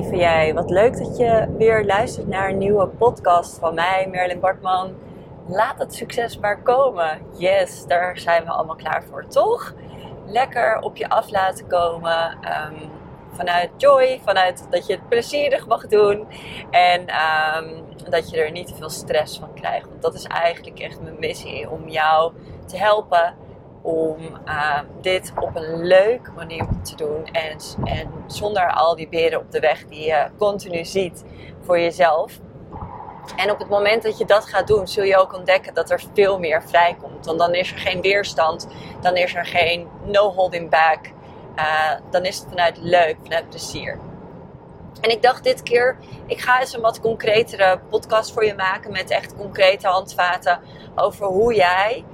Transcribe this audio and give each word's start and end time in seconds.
lieve 0.00 0.16
jij. 0.16 0.54
Wat 0.54 0.70
leuk 0.70 0.98
dat 0.98 1.16
je 1.16 1.54
weer 1.58 1.84
luistert 1.84 2.26
naar 2.26 2.48
een 2.48 2.58
nieuwe 2.58 2.86
podcast 2.86 3.58
van 3.58 3.74
mij, 3.74 4.08
Merlin 4.10 4.40
Bartman. 4.40 4.94
Laat 5.48 5.78
het 5.78 5.94
succes 5.94 6.38
maar 6.38 6.62
komen. 6.62 7.20
Yes, 7.36 7.86
daar 7.86 8.18
zijn 8.18 8.44
we 8.44 8.50
allemaal 8.50 8.76
klaar 8.76 9.04
voor, 9.04 9.26
toch? 9.28 9.74
Lekker 10.26 10.80
op 10.80 10.96
je 10.96 11.08
af 11.08 11.30
laten 11.30 11.66
komen. 11.66 12.38
Ehm, 12.40 12.74
vanuit 13.32 13.70
joy, 13.76 14.20
vanuit 14.24 14.66
dat 14.70 14.86
je 14.86 14.92
het 14.92 15.08
plezierig 15.08 15.66
mag 15.66 15.86
doen. 15.86 16.26
En 16.70 17.06
ehm, 17.06 17.68
dat 18.10 18.30
je 18.30 18.42
er 18.42 18.50
niet 18.50 18.66
te 18.66 18.74
veel 18.74 18.90
stress 18.90 19.38
van 19.38 19.54
krijgt. 19.54 19.88
Want 19.88 20.02
dat 20.02 20.14
is 20.14 20.24
eigenlijk 20.24 20.78
echt 20.78 21.00
mijn 21.00 21.18
missie. 21.18 21.70
Om 21.70 21.88
jou 21.88 22.32
te 22.66 22.76
helpen 22.76 23.34
om 23.86 24.16
uh, 24.46 24.78
dit 25.00 25.32
op 25.40 25.56
een 25.56 25.86
leuke 25.86 26.30
manier 26.30 26.66
te 26.82 26.96
doen. 26.96 27.26
En, 27.26 27.58
en 27.84 28.10
zonder 28.26 28.72
al 28.72 28.96
die 28.96 29.08
beren 29.08 29.38
op 29.38 29.52
de 29.52 29.60
weg 29.60 29.84
die 29.84 30.04
je 30.04 30.26
continu 30.38 30.84
ziet 30.84 31.24
voor 31.60 31.78
jezelf. 31.78 32.38
En 33.36 33.50
op 33.50 33.58
het 33.58 33.68
moment 33.68 34.02
dat 34.02 34.18
je 34.18 34.24
dat 34.24 34.44
gaat 34.44 34.66
doen, 34.66 34.88
zul 34.88 35.04
je 35.04 35.16
ook 35.16 35.34
ontdekken 35.34 35.74
dat 35.74 35.90
er 35.90 36.02
veel 36.14 36.38
meer 36.38 36.62
vrijkomt. 36.62 37.26
Want 37.26 37.38
dan 37.38 37.54
is 37.54 37.72
er 37.72 37.78
geen 37.78 38.00
weerstand, 38.00 38.66
dan 39.00 39.16
is 39.16 39.34
er 39.34 39.46
geen 39.46 39.88
no 40.04 40.32
holding 40.32 40.70
back. 40.70 41.00
Uh, 41.56 41.90
dan 42.10 42.24
is 42.24 42.38
het 42.38 42.48
vanuit 42.48 42.78
leuk, 42.80 43.16
vanuit 43.22 43.48
plezier. 43.48 43.98
En 45.00 45.10
ik 45.10 45.22
dacht 45.22 45.44
dit 45.44 45.62
keer, 45.62 45.96
ik 46.26 46.40
ga 46.40 46.60
eens 46.60 46.74
een 46.74 46.80
wat 46.80 47.00
concretere 47.00 47.80
podcast 47.90 48.32
voor 48.32 48.44
je 48.44 48.54
maken 48.54 48.92
met 48.92 49.10
echt 49.10 49.36
concrete 49.36 49.86
handvaten 49.88 50.60
over 50.94 51.26
hoe 51.26 51.54
jij 51.54 52.04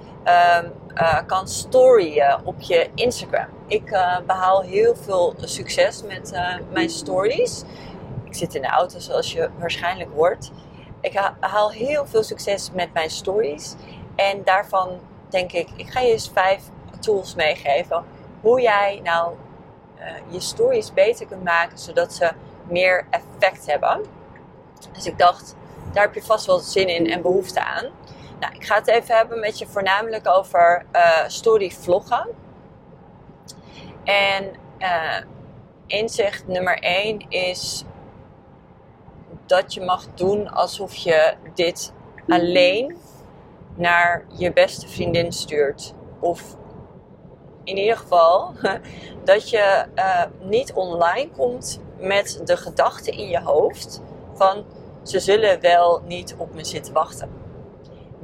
um, 0.61 0.73
uh, 0.95 1.19
kan 1.27 1.49
storyen 1.49 2.41
op 2.45 2.61
je 2.61 2.91
Instagram. 2.95 3.47
Ik 3.67 3.91
uh, 3.91 4.19
behaal 4.27 4.63
heel 4.63 4.97
veel 4.97 5.35
succes 5.39 6.03
met 6.03 6.33
mijn 6.73 6.91
stories. 6.91 7.63
Ik 8.25 8.35
zit 8.35 8.55
in 8.55 8.63
de 8.63 8.69
auto 8.69 8.99
zoals 8.99 9.33
je 9.33 9.51
waarschijnlijk 9.59 10.11
hoort. 10.15 10.51
Ik 11.01 11.33
haal 11.41 11.71
heel 11.71 12.07
veel 12.07 12.23
succes 12.23 12.71
met 12.73 12.93
mijn 12.93 13.11
stories. 13.11 13.75
En 14.17 14.45
daarvan 14.45 14.89
denk 15.29 15.53
ik, 15.53 15.69
ik 15.77 15.91
ga 15.91 16.01
je 16.01 16.13
eens 16.13 16.31
vijf 16.33 16.63
tools 17.01 17.35
meegeven. 17.35 18.05
Hoe 18.41 18.61
jij 18.61 19.01
nou 19.03 19.35
je 20.29 20.41
stories 20.41 20.93
beter 20.93 21.27
kunt 21.27 21.45
maken 21.45 21.79
zodat 21.79 22.13
ze 22.13 22.33
meer 22.69 23.07
effect 23.11 23.67
hebben. 23.67 24.01
Dus 24.93 25.07
ik 25.07 25.19
dacht, 25.19 25.55
daar 25.93 26.05
heb 26.05 26.15
je 26.15 26.23
vast 26.23 26.47
wel 26.47 26.59
zin 26.59 26.89
in 26.89 27.11
en 27.11 27.23
behoefte 27.23 27.65
aan. 27.65 27.87
Nou, 28.43 28.55
ik 28.55 28.65
ga 28.65 28.75
het 28.75 28.89
even 28.89 29.17
hebben 29.17 29.41
met 29.41 29.59
je 29.59 29.67
voornamelijk 29.67 30.29
over 30.29 30.85
uh, 30.93 31.29
story 31.29 31.71
vloggen. 31.71 32.29
En 34.05 34.51
uh, 34.79 35.21
inzicht 35.87 36.47
nummer 36.47 36.79
1 36.79 37.31
is 37.31 37.85
dat 39.47 39.75
je 39.75 39.81
mag 39.81 40.07
doen 40.15 40.49
alsof 40.49 40.95
je 40.95 41.35
dit 41.55 41.93
alleen 42.29 42.97
naar 43.75 44.25
je 44.29 44.53
beste 44.53 44.89
vriendin 44.89 45.33
stuurt. 45.33 45.93
Of 46.21 46.57
in 47.65 47.77
ieder 47.77 47.97
geval 47.97 48.55
dat 49.25 49.51
je 49.51 49.87
uh, 49.95 50.25
niet 50.41 50.73
online 50.73 51.31
komt 51.31 51.81
met 51.99 52.41
de 52.45 52.57
gedachte 52.57 53.11
in 53.11 53.29
je 53.29 53.41
hoofd 53.41 54.03
van 54.35 54.65
ze 55.03 55.21
zullen 55.21 55.61
wel 55.61 56.03
niet 56.05 56.35
op 56.39 56.55
me 56.55 56.65
zitten 56.65 56.93
wachten 56.93 57.42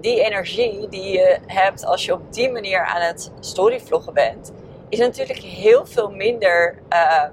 die 0.00 0.24
energie 0.24 0.88
die 0.88 1.12
je 1.12 1.38
hebt 1.46 1.84
als 1.84 2.04
je 2.04 2.12
op 2.12 2.32
die 2.32 2.50
manier 2.50 2.84
aan 2.84 3.00
het 3.00 3.32
storyvloggen 3.40 4.14
bent, 4.14 4.52
is 4.88 4.98
natuurlijk 4.98 5.38
heel 5.38 5.86
veel 5.86 6.10
minder 6.10 6.78
uh, 6.92 7.24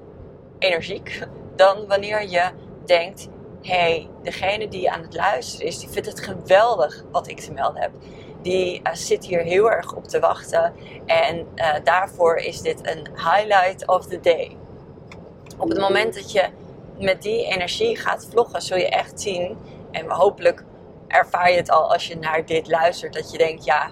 energiek 0.59 1.21
dan 1.55 1.87
wanneer 1.87 2.29
je 2.29 2.49
denkt: 2.85 3.27
hé, 3.61 3.75
hey, 3.75 4.09
degene 4.23 4.67
die 4.67 4.91
aan 4.91 5.01
het 5.01 5.15
luisteren 5.15 5.67
is, 5.67 5.79
die 5.79 5.89
vindt 5.89 6.07
het 6.07 6.19
geweldig 6.19 7.03
wat 7.11 7.27
ik 7.27 7.39
te 7.39 7.51
melden 7.51 7.81
heb. 7.81 7.91
Die 8.41 8.81
uh, 8.83 8.93
zit 8.93 9.25
hier 9.25 9.41
heel 9.41 9.71
erg 9.71 9.93
op 9.93 10.07
te 10.07 10.19
wachten 10.19 10.73
en 11.05 11.47
uh, 11.55 11.73
daarvoor 11.83 12.35
is 12.35 12.61
dit 12.61 12.87
een 12.87 13.07
highlight 13.15 13.87
of 13.87 14.05
the 14.05 14.19
day. 14.19 14.57
Op 15.57 15.69
het 15.69 15.79
moment 15.79 16.13
dat 16.13 16.31
je 16.31 16.43
met 16.99 17.21
die 17.21 17.45
energie 17.45 17.97
gaat 17.97 18.27
vloggen, 18.29 18.61
zul 18.61 18.77
je 18.77 18.89
echt 18.89 19.21
zien, 19.21 19.57
en 19.91 20.09
hopelijk 20.09 20.63
ervaar 21.15 21.51
je 21.51 21.57
het 21.57 21.69
al 21.69 21.91
als 21.93 22.07
je 22.07 22.17
naar 22.17 22.45
dit 22.45 22.67
luistert. 22.67 23.13
Dat 23.13 23.31
je 23.31 23.37
denkt, 23.37 23.65
ja, 23.65 23.91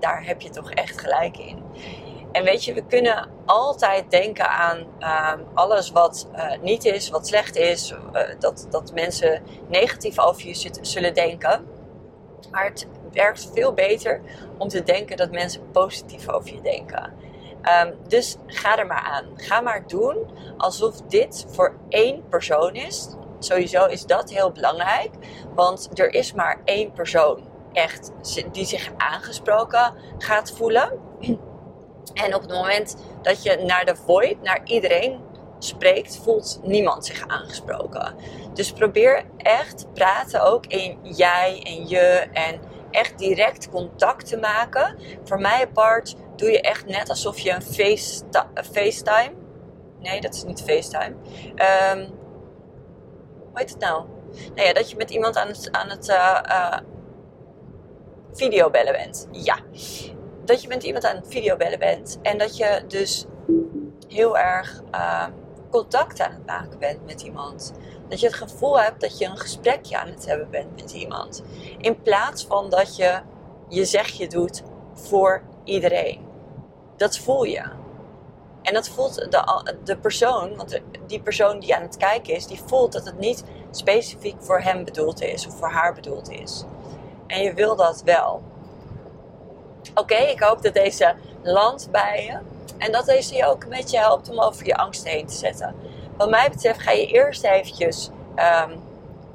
daar 0.00 0.24
heb 0.24 0.40
je 0.40 0.50
toch 0.50 0.70
echt 0.70 1.00
gelijk 1.00 1.38
in. 1.38 1.62
En 2.32 2.44
weet 2.44 2.64
je, 2.64 2.74
we 2.74 2.86
kunnen 2.86 3.30
altijd 3.44 4.10
denken 4.10 4.48
aan 4.48 4.86
uh, 5.00 5.32
alles 5.54 5.90
wat 5.90 6.28
uh, 6.34 6.52
niet 6.60 6.84
is, 6.84 7.10
wat 7.10 7.26
slecht 7.26 7.56
is. 7.56 7.90
Uh, 7.90 8.22
dat, 8.38 8.66
dat 8.70 8.92
mensen 8.94 9.42
negatief 9.68 10.18
over 10.18 10.46
je 10.46 10.70
zullen 10.80 11.14
denken. 11.14 11.66
Maar 12.50 12.64
het 12.64 12.86
werkt 13.12 13.50
veel 13.54 13.72
beter 13.72 14.20
om 14.58 14.68
te 14.68 14.82
denken 14.82 15.16
dat 15.16 15.30
mensen 15.30 15.70
positief 15.70 16.28
over 16.28 16.54
je 16.54 16.60
denken. 16.60 17.12
Um, 17.84 17.94
dus 18.08 18.36
ga 18.46 18.78
er 18.78 18.86
maar 18.86 19.02
aan. 19.02 19.24
Ga 19.36 19.60
maar 19.60 19.86
doen 19.86 20.16
alsof 20.56 21.00
dit 21.00 21.46
voor 21.48 21.76
één 21.88 22.28
persoon 22.28 22.74
is 22.74 23.08
sowieso 23.44 23.86
is 23.86 24.06
dat 24.06 24.30
heel 24.30 24.50
belangrijk. 24.50 25.10
Want 25.54 25.98
er 25.98 26.14
is 26.14 26.32
maar 26.32 26.60
één 26.64 26.92
persoon 26.92 27.48
echt 27.72 28.12
die 28.52 28.66
zich 28.66 28.90
aangesproken 28.96 29.92
gaat 30.18 30.52
voelen. 30.56 30.90
En 32.14 32.34
op 32.34 32.40
het 32.40 32.50
moment 32.50 32.96
dat 33.22 33.42
je 33.42 33.56
naar 33.56 33.84
de 33.84 33.96
void, 33.96 34.42
naar 34.42 34.60
iedereen 34.64 35.20
spreekt, 35.58 36.20
voelt 36.22 36.60
niemand 36.62 37.06
zich 37.06 37.26
aangesproken. 37.26 38.14
Dus 38.54 38.72
probeer 38.72 39.24
echt 39.36 39.86
praten 39.92 40.42
ook 40.42 40.66
in 40.66 40.98
jij 41.02 41.60
en 41.62 41.88
je 41.88 42.26
en 42.32 42.60
echt 42.90 43.18
direct 43.18 43.70
contact 43.70 44.26
te 44.26 44.36
maken. 44.36 44.98
Voor 45.24 45.40
mij 45.40 45.62
apart 45.62 46.16
doe 46.36 46.50
je 46.50 46.60
echt 46.60 46.86
net 46.86 47.08
alsof 47.08 47.38
je 47.38 47.50
een 47.50 47.62
FaceTime. 48.64 49.32
Nee, 50.00 50.20
dat 50.20 50.34
is 50.34 50.44
niet 50.44 50.62
FaceTime. 50.62 51.14
Um, 51.94 52.23
hoe 53.54 53.62
heet 53.62 53.70
het 53.70 53.80
nou? 53.80 54.04
Nou 54.54 54.66
ja, 54.66 54.72
dat 54.72 54.90
je 54.90 54.96
met 54.96 55.10
iemand 55.10 55.36
aan 55.36 55.48
het, 55.48 55.68
aan 55.72 55.88
het 55.88 56.08
uh, 56.08 56.40
uh, 56.48 56.78
videobellen 58.32 58.92
bent. 58.92 59.28
Ja. 59.30 59.58
Dat 60.44 60.62
je 60.62 60.68
met 60.68 60.82
iemand 60.82 61.04
aan 61.04 61.16
het 61.16 61.28
videobellen 61.28 61.78
bent. 61.78 62.18
En 62.22 62.38
dat 62.38 62.56
je 62.56 62.84
dus 62.88 63.24
heel 64.08 64.38
erg 64.38 64.82
uh, 64.94 65.26
contact 65.70 66.20
aan 66.20 66.32
het 66.32 66.46
maken 66.46 66.78
bent 66.78 67.04
met 67.04 67.22
iemand. 67.22 67.72
Dat 68.08 68.20
je 68.20 68.26
het 68.26 68.36
gevoel 68.36 68.80
hebt 68.80 69.00
dat 69.00 69.18
je 69.18 69.26
een 69.26 69.38
gesprekje 69.38 69.98
aan 69.98 70.08
het 70.08 70.26
hebben 70.26 70.50
bent 70.50 70.80
met 70.80 70.92
iemand. 70.92 71.42
In 71.78 72.02
plaats 72.02 72.46
van 72.46 72.70
dat 72.70 72.96
je 72.96 73.20
je 73.68 73.84
zegje 73.84 74.28
doet 74.28 74.62
voor 74.94 75.42
iedereen. 75.64 76.20
Dat 76.96 77.18
voel 77.18 77.44
je. 77.44 77.83
En 78.64 78.74
dat 78.74 78.88
voelt 78.88 79.14
de, 79.14 79.72
de 79.84 79.96
persoon, 79.96 80.56
want 80.56 80.80
die 81.06 81.20
persoon 81.20 81.60
die 81.60 81.76
aan 81.76 81.82
het 81.82 81.96
kijken 81.96 82.34
is, 82.34 82.46
die 82.46 82.60
voelt 82.66 82.92
dat 82.92 83.04
het 83.04 83.18
niet 83.18 83.44
specifiek 83.70 84.36
voor 84.38 84.60
hem 84.60 84.84
bedoeld 84.84 85.22
is 85.22 85.46
of 85.46 85.58
voor 85.58 85.70
haar 85.70 85.94
bedoeld 85.94 86.30
is. 86.30 86.64
En 87.26 87.42
je 87.42 87.54
wil 87.54 87.76
dat 87.76 88.02
wel. 88.04 88.42
Oké, 89.94 90.14
ik 90.14 90.40
hoop 90.40 90.62
dat 90.62 90.74
deze 90.74 91.14
landt 91.42 91.90
bij 91.90 92.24
je. 92.24 92.38
En 92.78 92.92
dat 92.92 93.06
deze 93.06 93.34
je 93.34 93.46
ook 93.46 93.62
een 93.62 93.68
beetje 93.68 93.98
helpt 93.98 94.30
om 94.30 94.40
over 94.40 94.66
je 94.66 94.76
angst 94.76 95.04
heen 95.04 95.26
te 95.26 95.34
zetten. 95.34 95.74
Wat 96.16 96.30
mij 96.30 96.50
betreft 96.50 96.80
ga 96.80 96.90
je 96.90 97.06
eerst 97.06 97.44
eventjes 97.44 98.10
um, 98.36 98.82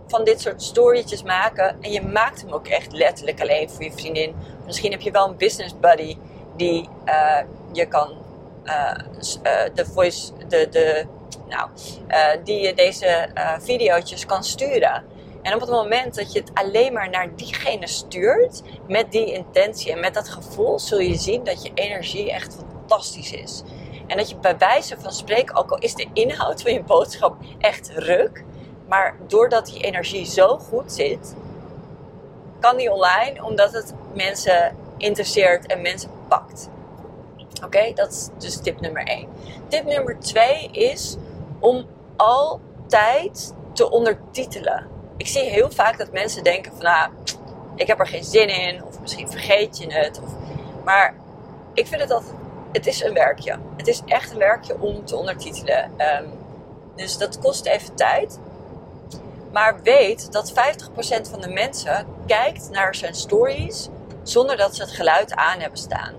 van 0.07 0.23
dit 0.23 0.41
soort 0.41 0.61
storytjes 0.61 1.23
maken. 1.23 1.81
En 1.81 1.91
je 1.91 2.01
maakt 2.01 2.41
hem 2.41 2.51
ook 2.51 2.67
echt 2.67 2.91
letterlijk 2.91 3.41
alleen 3.41 3.69
voor 3.69 3.83
je 3.83 3.91
vriendin. 3.91 4.35
Misschien 4.65 4.91
heb 4.91 5.01
je 5.01 5.11
wel 5.11 5.27
een 5.27 5.37
business 5.37 5.79
buddy 5.79 6.17
die 6.55 6.89
uh, 7.05 7.39
je 7.71 7.85
kan 7.85 8.27
de 9.73 9.85
voice, 9.93 10.31
de, 10.47 10.67
de, 10.69 11.05
nou, 11.47 11.69
uh, 12.09 12.43
die 12.43 12.61
je 12.61 12.73
deze 12.73 13.29
video's 13.59 14.25
kan 14.25 14.43
sturen. 14.43 15.03
En 15.41 15.53
op 15.53 15.59
het 15.61 15.69
moment 15.69 16.15
dat 16.15 16.33
je 16.33 16.39
het 16.39 16.51
alleen 16.53 16.93
maar 16.93 17.09
naar 17.09 17.35
diegene 17.35 17.87
stuurt, 17.87 18.61
met 18.87 19.11
die 19.11 19.33
intentie 19.33 19.91
en 19.91 19.99
met 19.99 20.13
dat 20.13 20.29
gevoel, 20.29 20.79
zul 20.79 20.99
je 20.99 21.15
zien 21.15 21.43
dat 21.43 21.63
je 21.63 21.71
energie 21.73 22.31
echt 22.31 22.55
fantastisch 22.55 23.31
is. 23.31 23.63
En 24.07 24.17
dat 24.17 24.29
je 24.29 24.35
bij 24.35 24.57
wijze 24.57 24.95
van 24.99 25.11
spreken, 25.11 25.55
ook 25.55 25.71
al 25.71 25.77
is 25.77 25.95
de 25.95 26.07
inhoud 26.13 26.61
van 26.61 26.73
je 26.73 26.83
boodschap 26.83 27.35
echt 27.59 27.91
ruk, 27.95 28.43
maar 28.87 29.15
doordat 29.27 29.65
die 29.65 29.83
energie 29.83 30.25
zo 30.25 30.57
goed 30.57 30.91
zit, 30.91 31.35
kan 32.59 32.77
die 32.77 32.91
online 32.91 33.43
omdat 33.43 33.71
het 33.71 33.93
mensen 34.13 34.75
interesseert 34.97 35.65
en 35.65 35.81
mensen 35.81 36.09
pakt. 36.27 36.69
Oké, 37.63 37.93
dat 37.93 38.11
is 38.11 38.29
dus 38.37 38.61
tip 38.61 38.79
nummer 38.79 39.03
1. 39.03 39.27
Tip 39.67 39.85
nummer 39.85 40.19
2 40.19 40.69
is 40.71 41.17
om 41.59 41.85
altijd 42.15 43.53
te 43.73 43.89
ondertitelen. 43.89 44.87
Ik 45.17 45.27
zie 45.27 45.43
heel 45.43 45.71
vaak 45.71 45.97
dat 45.97 46.11
mensen 46.11 46.43
denken 46.43 46.71
van, 46.71 46.83
nou, 46.83 47.11
ik 47.75 47.87
heb 47.87 47.99
er 47.99 48.07
geen 48.07 48.23
zin 48.23 48.49
in, 48.49 48.83
of 48.83 48.99
misschien 48.99 49.29
vergeet 49.29 49.77
je 49.77 49.93
het. 49.93 50.21
Of, 50.23 50.29
maar 50.83 51.15
ik 51.73 51.87
vind 51.87 52.01
het 52.01 52.11
het 52.71 52.87
is 52.87 53.03
een 53.03 53.13
werkje. 53.13 53.57
Het 53.77 53.87
is 53.87 54.01
echt 54.05 54.31
een 54.31 54.37
werkje 54.37 54.79
om 54.79 55.05
te 55.05 55.15
ondertitelen. 55.15 55.91
Um, 55.97 56.31
Dus 56.95 57.17
dat 57.17 57.39
kost 57.39 57.65
even 57.65 57.95
tijd. 57.95 58.39
Maar 59.51 59.81
weet 59.81 60.31
dat 60.31 60.51
50% 60.51 60.53
van 61.29 61.41
de 61.41 61.49
mensen 61.49 62.07
kijkt 62.25 62.69
naar 62.69 62.95
zijn 62.95 63.15
stories 63.15 63.89
zonder 64.23 64.57
dat 64.57 64.75
ze 64.75 64.81
het 64.81 64.91
geluid 64.91 65.33
aan 65.33 65.59
hebben 65.59 65.79
staan. 65.79 66.13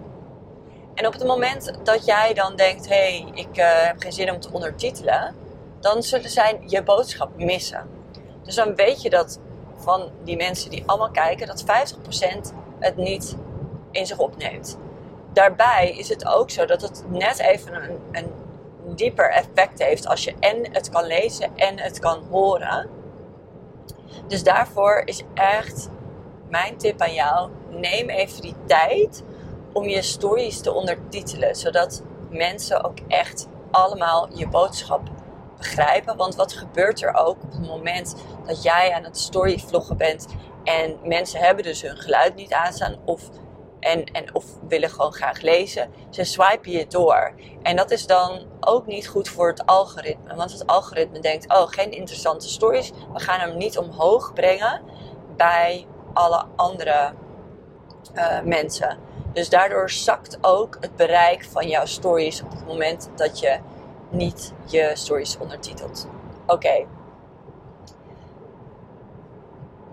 En 1.01 1.07
op 1.07 1.13
het 1.13 1.25
moment 1.25 1.73
dat 1.83 2.05
jij 2.05 2.35
dan 2.35 2.57
denkt: 2.57 2.89
hé, 2.89 2.95
hey, 2.95 3.33
ik 3.35 3.59
uh, 3.59 3.65
heb 3.83 3.97
geen 3.99 4.13
zin 4.13 4.31
om 4.31 4.41
te 4.41 4.53
ondertitelen, 4.53 5.35
dan 5.81 6.03
zullen 6.03 6.31
zij 6.31 6.61
je 6.67 6.83
boodschap 6.83 7.37
missen. 7.37 7.89
Dus 8.43 8.55
dan 8.55 8.75
weet 8.75 9.03
je 9.03 9.11
dat 9.11 9.41
van 9.77 10.11
die 10.25 10.37
mensen 10.37 10.71
die 10.71 10.83
allemaal 10.87 11.11
kijken, 11.11 11.47
dat 11.47 11.65
50% 11.65 12.55
het 12.79 12.97
niet 12.97 13.37
in 13.91 14.07
zich 14.07 14.19
opneemt. 14.19 14.79
Daarbij 15.33 15.95
is 15.97 16.09
het 16.09 16.27
ook 16.27 16.51
zo 16.51 16.65
dat 16.67 16.83
het 16.83 17.05
net 17.09 17.39
even 17.39 17.75
een, 17.75 17.99
een 18.13 18.33
dieper 18.95 19.31
effect 19.31 19.83
heeft 19.83 20.07
als 20.07 20.25
je 20.25 20.35
en 20.41 20.73
het 20.73 20.89
kan 20.89 21.05
lezen 21.05 21.57
en 21.57 21.79
het 21.79 21.99
kan 21.99 22.27
horen. 22.31 22.89
Dus 24.27 24.43
daarvoor 24.43 25.03
is 25.05 25.23
echt 25.35 25.89
mijn 26.49 26.77
tip 26.77 27.01
aan 27.01 27.15
jou: 27.15 27.51
neem 27.69 28.09
even 28.09 28.43
die 28.43 28.57
tijd 28.67 29.23
om 29.73 29.89
je 29.89 30.03
stories 30.03 30.61
te 30.61 30.73
ondertitelen, 30.73 31.55
zodat 31.55 32.03
mensen 32.31 32.85
ook 32.85 32.99
echt 33.09 33.49
allemaal 33.71 34.29
je 34.33 34.49
boodschap 34.49 35.09
begrijpen. 35.57 36.17
Want 36.17 36.35
wat 36.35 36.53
gebeurt 36.53 37.03
er 37.03 37.15
ook 37.15 37.43
op 37.43 37.53
het 37.53 37.67
moment 37.67 38.17
dat 38.47 38.63
jij 38.63 38.93
aan 38.93 39.05
het 39.05 39.19
storyvloggen 39.19 39.97
bent 39.97 40.27
en 40.65 40.99
mensen 41.03 41.41
hebben 41.41 41.65
dus 41.65 41.83
hun 41.83 41.97
geluid 41.97 42.35
niet 42.35 42.53
aanstaan 42.53 42.97
of, 43.05 43.29
en, 43.81 44.05
en, 44.05 44.35
of 44.35 44.45
willen 44.69 44.91
gewoon 44.91 45.13
graag 45.13 45.41
lezen. 45.41 45.91
Ze 46.11 46.25
swipen 46.25 46.71
je 46.71 46.87
door. 46.87 47.35
En 47.63 47.77
dat 47.77 47.91
is 47.91 48.07
dan 48.07 48.47
ook 48.61 48.87
niet 48.87 49.09
goed 49.09 49.29
voor 49.29 49.49
het 49.49 49.67
algoritme. 49.67 50.35
Want 50.35 50.53
het 50.53 50.67
algoritme 50.67 51.21
denkt, 51.21 51.49
oh 51.49 51.67
geen 51.67 51.93
interessante 51.93 52.49
stories. 52.49 52.91
We 53.13 53.21
gaan 53.21 53.41
hem 53.41 53.57
niet 53.57 53.79
omhoog 53.79 54.33
brengen 54.33 54.83
bij 55.37 55.87
alle 56.13 56.45
andere 56.57 57.13
uh, 58.15 58.41
mensen. 58.41 58.99
Dus 59.33 59.49
daardoor 59.49 59.91
zakt 59.91 60.39
ook 60.41 60.77
het 60.81 60.97
bereik 60.97 61.45
van 61.45 61.69
jouw 61.69 61.85
stories 61.87 62.43
op 62.43 62.51
het 62.51 62.67
moment 62.67 63.11
dat 63.15 63.39
je 63.41 63.59
niet 64.11 64.53
je 64.67 64.91
stories 64.95 65.39
ondertitelt. 65.39 66.09
Oké. 66.47 66.87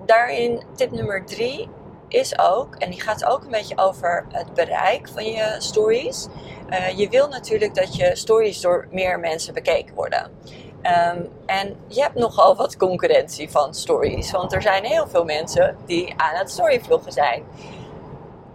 Daarin 0.05 0.63
tip 0.75 0.91
nummer 0.91 1.25
drie 1.25 1.69
is 2.07 2.39
ook, 2.39 2.75
en 2.75 2.89
die 2.89 3.01
gaat 3.01 3.25
ook 3.25 3.43
een 3.43 3.51
beetje 3.51 3.77
over 3.77 4.25
het 4.31 4.53
bereik 4.53 5.09
van 5.09 5.25
je 5.25 5.55
stories. 5.57 6.27
Uh, 6.69 6.97
je 6.97 7.09
wil 7.09 7.27
natuurlijk 7.27 7.75
dat 7.75 7.95
je 7.95 8.15
stories 8.15 8.61
door 8.61 8.87
meer 8.91 9.19
mensen 9.19 9.53
bekeken 9.53 9.95
worden. 9.95 10.31
Um, 10.77 11.29
en 11.45 11.75
je 11.87 12.01
hebt 12.01 12.15
nogal 12.15 12.55
wat 12.55 12.77
concurrentie 12.77 13.49
van 13.49 13.73
stories, 13.73 14.31
want 14.31 14.53
er 14.53 14.61
zijn 14.61 14.83
heel 14.83 15.07
veel 15.07 15.23
mensen 15.23 15.77
die 15.85 16.13
aan 16.17 16.35
het 16.35 16.51
storyvloggen 16.51 17.11
zijn 17.11 17.43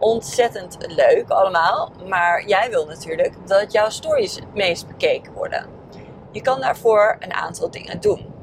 ontzettend 0.03 0.77
leuk 0.89 1.31
allemaal. 1.31 1.93
Maar 2.09 2.47
jij 2.47 2.71
wil 2.71 2.87
natuurlijk 2.87 3.35
dat 3.47 3.73
jouw 3.73 3.89
stories 3.89 4.35
het 4.35 4.55
meest 4.55 4.87
bekeken 4.87 5.33
worden. 5.33 5.67
Je 6.31 6.41
kan 6.41 6.61
daarvoor 6.61 7.17
een 7.19 7.33
aantal 7.33 7.71
dingen 7.71 8.01
doen. 8.01 8.35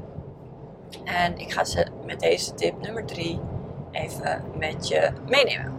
En 1.04 1.38
ik 1.38 1.52
ga 1.52 1.64
ze 1.64 1.86
met 2.06 2.20
deze 2.20 2.54
tip 2.54 2.80
nummer 2.80 3.04
3 3.06 3.40
even 3.90 4.44
met 4.58 4.88
je 4.88 5.10
meenemen. 5.28 5.74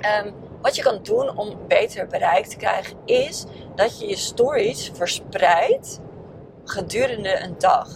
Ehm, 0.00 0.30
wat 0.60 0.76
je 0.76 0.82
kan 0.82 1.02
doen 1.02 1.36
om 1.36 1.58
beter 1.68 2.06
bereik 2.06 2.46
te 2.46 2.56
krijgen 2.56 2.96
is 3.04 3.44
dat 3.74 4.00
je 4.00 4.08
je 4.08 4.16
stories 4.16 4.90
verspreidt 4.94 6.00
gedurende 6.64 7.40
een 7.40 7.54
dag. 7.58 7.88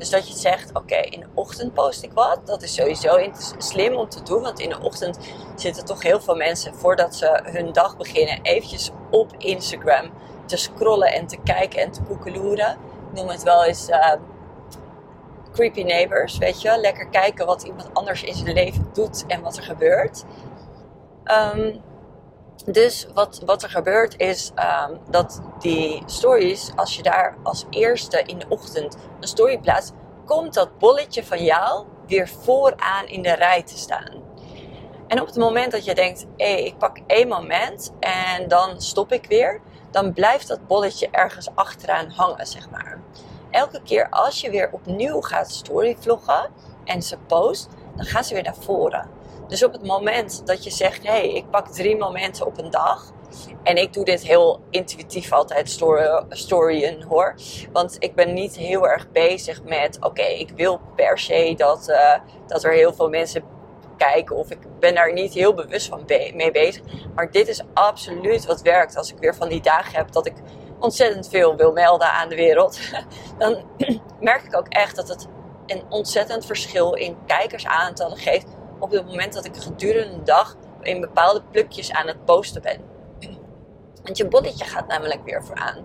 Dus 0.00 0.10
dat 0.10 0.28
je 0.28 0.34
zegt, 0.34 0.70
oké, 0.74 0.96
in 0.96 1.20
de 1.20 1.26
ochtend 1.34 1.74
post 1.74 2.02
ik 2.02 2.12
wat. 2.12 2.40
Dat 2.44 2.62
is 2.62 2.74
sowieso 2.74 3.30
slim 3.58 3.94
om 3.94 4.08
te 4.08 4.22
doen. 4.22 4.42
Want 4.42 4.60
in 4.60 4.68
de 4.68 4.80
ochtend 4.80 5.18
zitten 5.56 5.84
toch 5.84 6.02
heel 6.02 6.20
veel 6.20 6.34
mensen 6.34 6.74
voordat 6.74 7.14
ze 7.14 7.40
hun 7.42 7.72
dag 7.72 7.96
beginnen 7.96 8.38
eventjes 8.42 8.90
op 9.10 9.34
Instagram 9.38 10.10
te 10.46 10.56
scrollen 10.56 11.12
en 11.12 11.26
te 11.26 11.36
kijken 11.44 11.80
en 11.80 11.90
te 11.90 12.02
koekeloeren. 12.02 12.70
Ik 13.10 13.18
noem 13.18 13.28
het 13.28 13.42
wel 13.42 13.64
eens 13.64 13.88
uh, 13.88 14.12
creepy 15.52 15.82
neighbors, 15.82 16.38
weet 16.38 16.62
je. 16.62 16.78
Lekker 16.78 17.08
kijken 17.08 17.46
wat 17.46 17.62
iemand 17.62 17.94
anders 17.94 18.22
in 18.22 18.34
zijn 18.34 18.52
leven 18.52 18.88
doet 18.92 19.24
en 19.26 19.40
wat 19.40 19.56
er 19.56 19.62
gebeurt. 19.62 20.24
Um, 21.24 21.80
dus 22.66 23.06
wat, 23.14 23.42
wat 23.44 23.62
er 23.62 23.70
gebeurt 23.70 24.18
is 24.18 24.52
um, 24.88 24.98
dat 25.10 25.40
die 25.58 26.02
stories, 26.06 26.70
als 26.76 26.96
je 26.96 27.02
daar 27.02 27.36
als 27.42 27.66
eerste 27.70 28.22
in 28.22 28.38
de 28.38 28.46
ochtend 28.48 28.96
een 29.20 29.28
story 29.28 29.58
plaatst, 29.58 29.92
komt 30.24 30.54
dat 30.54 30.78
bolletje 30.78 31.24
van 31.24 31.44
jou 31.44 31.86
weer 32.06 32.28
vooraan 32.28 33.06
in 33.06 33.22
de 33.22 33.34
rij 33.34 33.62
te 33.62 33.78
staan. 33.78 34.28
En 35.06 35.20
op 35.20 35.26
het 35.26 35.36
moment 35.36 35.72
dat 35.72 35.84
je 35.84 35.94
denkt, 35.94 36.26
hé, 36.36 36.52
hey, 36.52 36.62
ik 36.62 36.78
pak 36.78 36.98
één 37.06 37.28
moment 37.28 37.92
en 38.00 38.48
dan 38.48 38.80
stop 38.80 39.12
ik 39.12 39.26
weer, 39.26 39.60
dan 39.90 40.12
blijft 40.12 40.48
dat 40.48 40.66
bolletje 40.66 41.08
ergens 41.10 41.48
achteraan 41.54 42.10
hangen, 42.10 42.46
zeg 42.46 42.70
maar. 42.70 43.00
Elke 43.50 43.82
keer 43.82 44.08
als 44.10 44.40
je 44.40 44.50
weer 44.50 44.68
opnieuw 44.72 45.20
gaat 45.20 45.50
storyvloggen 45.50 46.50
en 46.84 47.02
ze 47.02 47.18
post, 47.18 47.68
dan 47.96 48.04
gaan 48.04 48.24
ze 48.24 48.34
weer 48.34 48.42
naar 48.42 48.56
voren. 48.60 49.19
Dus 49.50 49.64
op 49.64 49.72
het 49.72 49.84
moment 49.84 50.46
dat 50.46 50.64
je 50.64 50.70
zegt, 50.70 51.02
hé, 51.02 51.10
hey, 51.10 51.28
ik 51.28 51.50
pak 51.50 51.68
drie 51.68 51.96
momenten 51.96 52.46
op 52.46 52.58
een 52.58 52.70
dag. 52.70 53.12
En 53.62 53.76
ik 53.76 53.92
doe 53.92 54.04
dit 54.04 54.22
heel 54.22 54.60
intuïtief 54.70 55.32
altijd, 55.32 55.70
story, 55.70 56.24
storyen 56.28 57.02
hoor. 57.02 57.34
Want 57.72 57.96
ik 57.98 58.14
ben 58.14 58.34
niet 58.34 58.56
heel 58.56 58.88
erg 58.88 59.10
bezig 59.10 59.62
met, 59.62 59.96
oké, 60.00 60.22
ik 60.22 60.50
wil 60.56 60.80
per 60.96 61.18
se 61.18 61.54
dat, 61.56 61.88
uh, 61.88 62.14
dat 62.46 62.64
er 62.64 62.72
heel 62.72 62.94
veel 62.94 63.08
mensen 63.08 63.42
kijken. 63.96 64.36
Of 64.36 64.50
ik 64.50 64.58
ben 64.78 64.94
daar 64.94 65.12
niet 65.12 65.32
heel 65.32 65.54
bewust 65.54 65.88
van 65.88 66.04
mee 66.34 66.50
bezig. 66.50 66.82
Maar 67.14 67.30
dit 67.30 67.48
is 67.48 67.62
absoluut 67.74 68.46
wat 68.46 68.62
werkt. 68.62 68.96
Als 68.96 69.12
ik 69.12 69.18
weer 69.18 69.34
van 69.34 69.48
die 69.48 69.62
dagen 69.62 69.96
heb 69.96 70.12
dat 70.12 70.26
ik 70.26 70.34
ontzettend 70.78 71.28
veel 71.28 71.56
wil 71.56 71.72
melden 71.72 72.12
aan 72.12 72.28
de 72.28 72.36
wereld. 72.36 72.78
Dan 73.38 73.62
merk 74.20 74.42
ik 74.42 74.56
ook 74.56 74.68
echt 74.68 74.96
dat 74.96 75.08
het 75.08 75.28
een 75.66 75.82
ontzettend 75.88 76.46
verschil 76.46 76.94
in 76.94 77.16
kijkersaantallen 77.26 78.18
geeft 78.18 78.46
op 78.80 78.90
het 78.90 79.06
moment 79.06 79.32
dat 79.32 79.44
ik 79.44 79.56
gedurende 79.56 80.22
dag 80.22 80.56
in 80.80 81.00
bepaalde 81.00 81.42
plukjes 81.50 81.92
aan 81.92 82.06
het 82.06 82.24
posten 82.24 82.62
ben. 82.62 82.80
Want 84.02 84.16
je 84.16 84.28
bolletje 84.28 84.64
gaat 84.64 84.86
namelijk 84.86 85.24
weer 85.24 85.44
vooraan. 85.44 85.84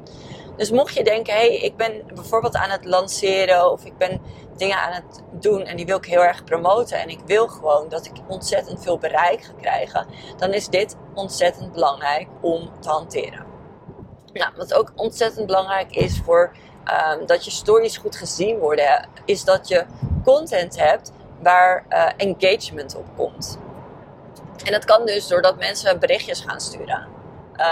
Dus 0.57 0.71
mocht 0.71 0.93
je 0.93 1.03
denken, 1.03 1.33
hé, 1.33 1.39
hey, 1.39 1.57
ik 1.57 1.77
ben 1.77 2.03
bijvoorbeeld 2.13 2.55
aan 2.55 2.69
het 2.69 2.85
lanceren 2.85 3.71
of 3.71 3.85
ik 3.85 3.97
ben 3.97 4.21
dingen 4.57 4.77
aan 4.77 4.91
het 4.91 5.23
doen 5.31 5.61
en 5.61 5.77
die 5.77 5.85
wil 5.85 5.97
ik 5.97 6.05
heel 6.05 6.23
erg 6.23 6.43
promoten 6.43 6.99
en 6.99 7.09
ik 7.09 7.19
wil 7.25 7.47
gewoon 7.47 7.89
dat 7.89 8.05
ik 8.05 8.13
ontzettend 8.27 8.83
veel 8.83 8.97
bereik 8.97 9.43
ga 9.43 9.53
krijgen, 9.61 10.07
dan 10.37 10.53
is 10.53 10.67
dit 10.67 10.95
ontzettend 11.13 11.71
belangrijk 11.71 12.27
om 12.41 12.69
te 12.79 12.89
hanteren. 12.89 13.45
Nou, 14.33 14.51
wat 14.55 14.73
ook 14.73 14.91
ontzettend 14.95 15.45
belangrijk 15.45 15.95
is 15.95 16.21
voor 16.25 16.51
um, 17.17 17.25
dat 17.25 17.45
je 17.45 17.51
stories 17.51 17.97
goed 17.97 18.15
gezien 18.15 18.57
worden, 18.57 19.09
is 19.25 19.43
dat 19.43 19.67
je 19.67 19.85
content 20.23 20.79
hebt 20.79 21.11
waar 21.45 21.85
uh, 21.89 22.09
engagement 22.17 22.95
op 22.95 23.05
komt. 23.15 23.57
En 24.63 24.71
dat 24.71 24.85
kan 24.85 25.05
dus 25.05 25.27
doordat 25.27 25.57
mensen 25.57 25.99
berichtjes 25.99 26.39
gaan 26.39 26.59
sturen. 26.59 27.07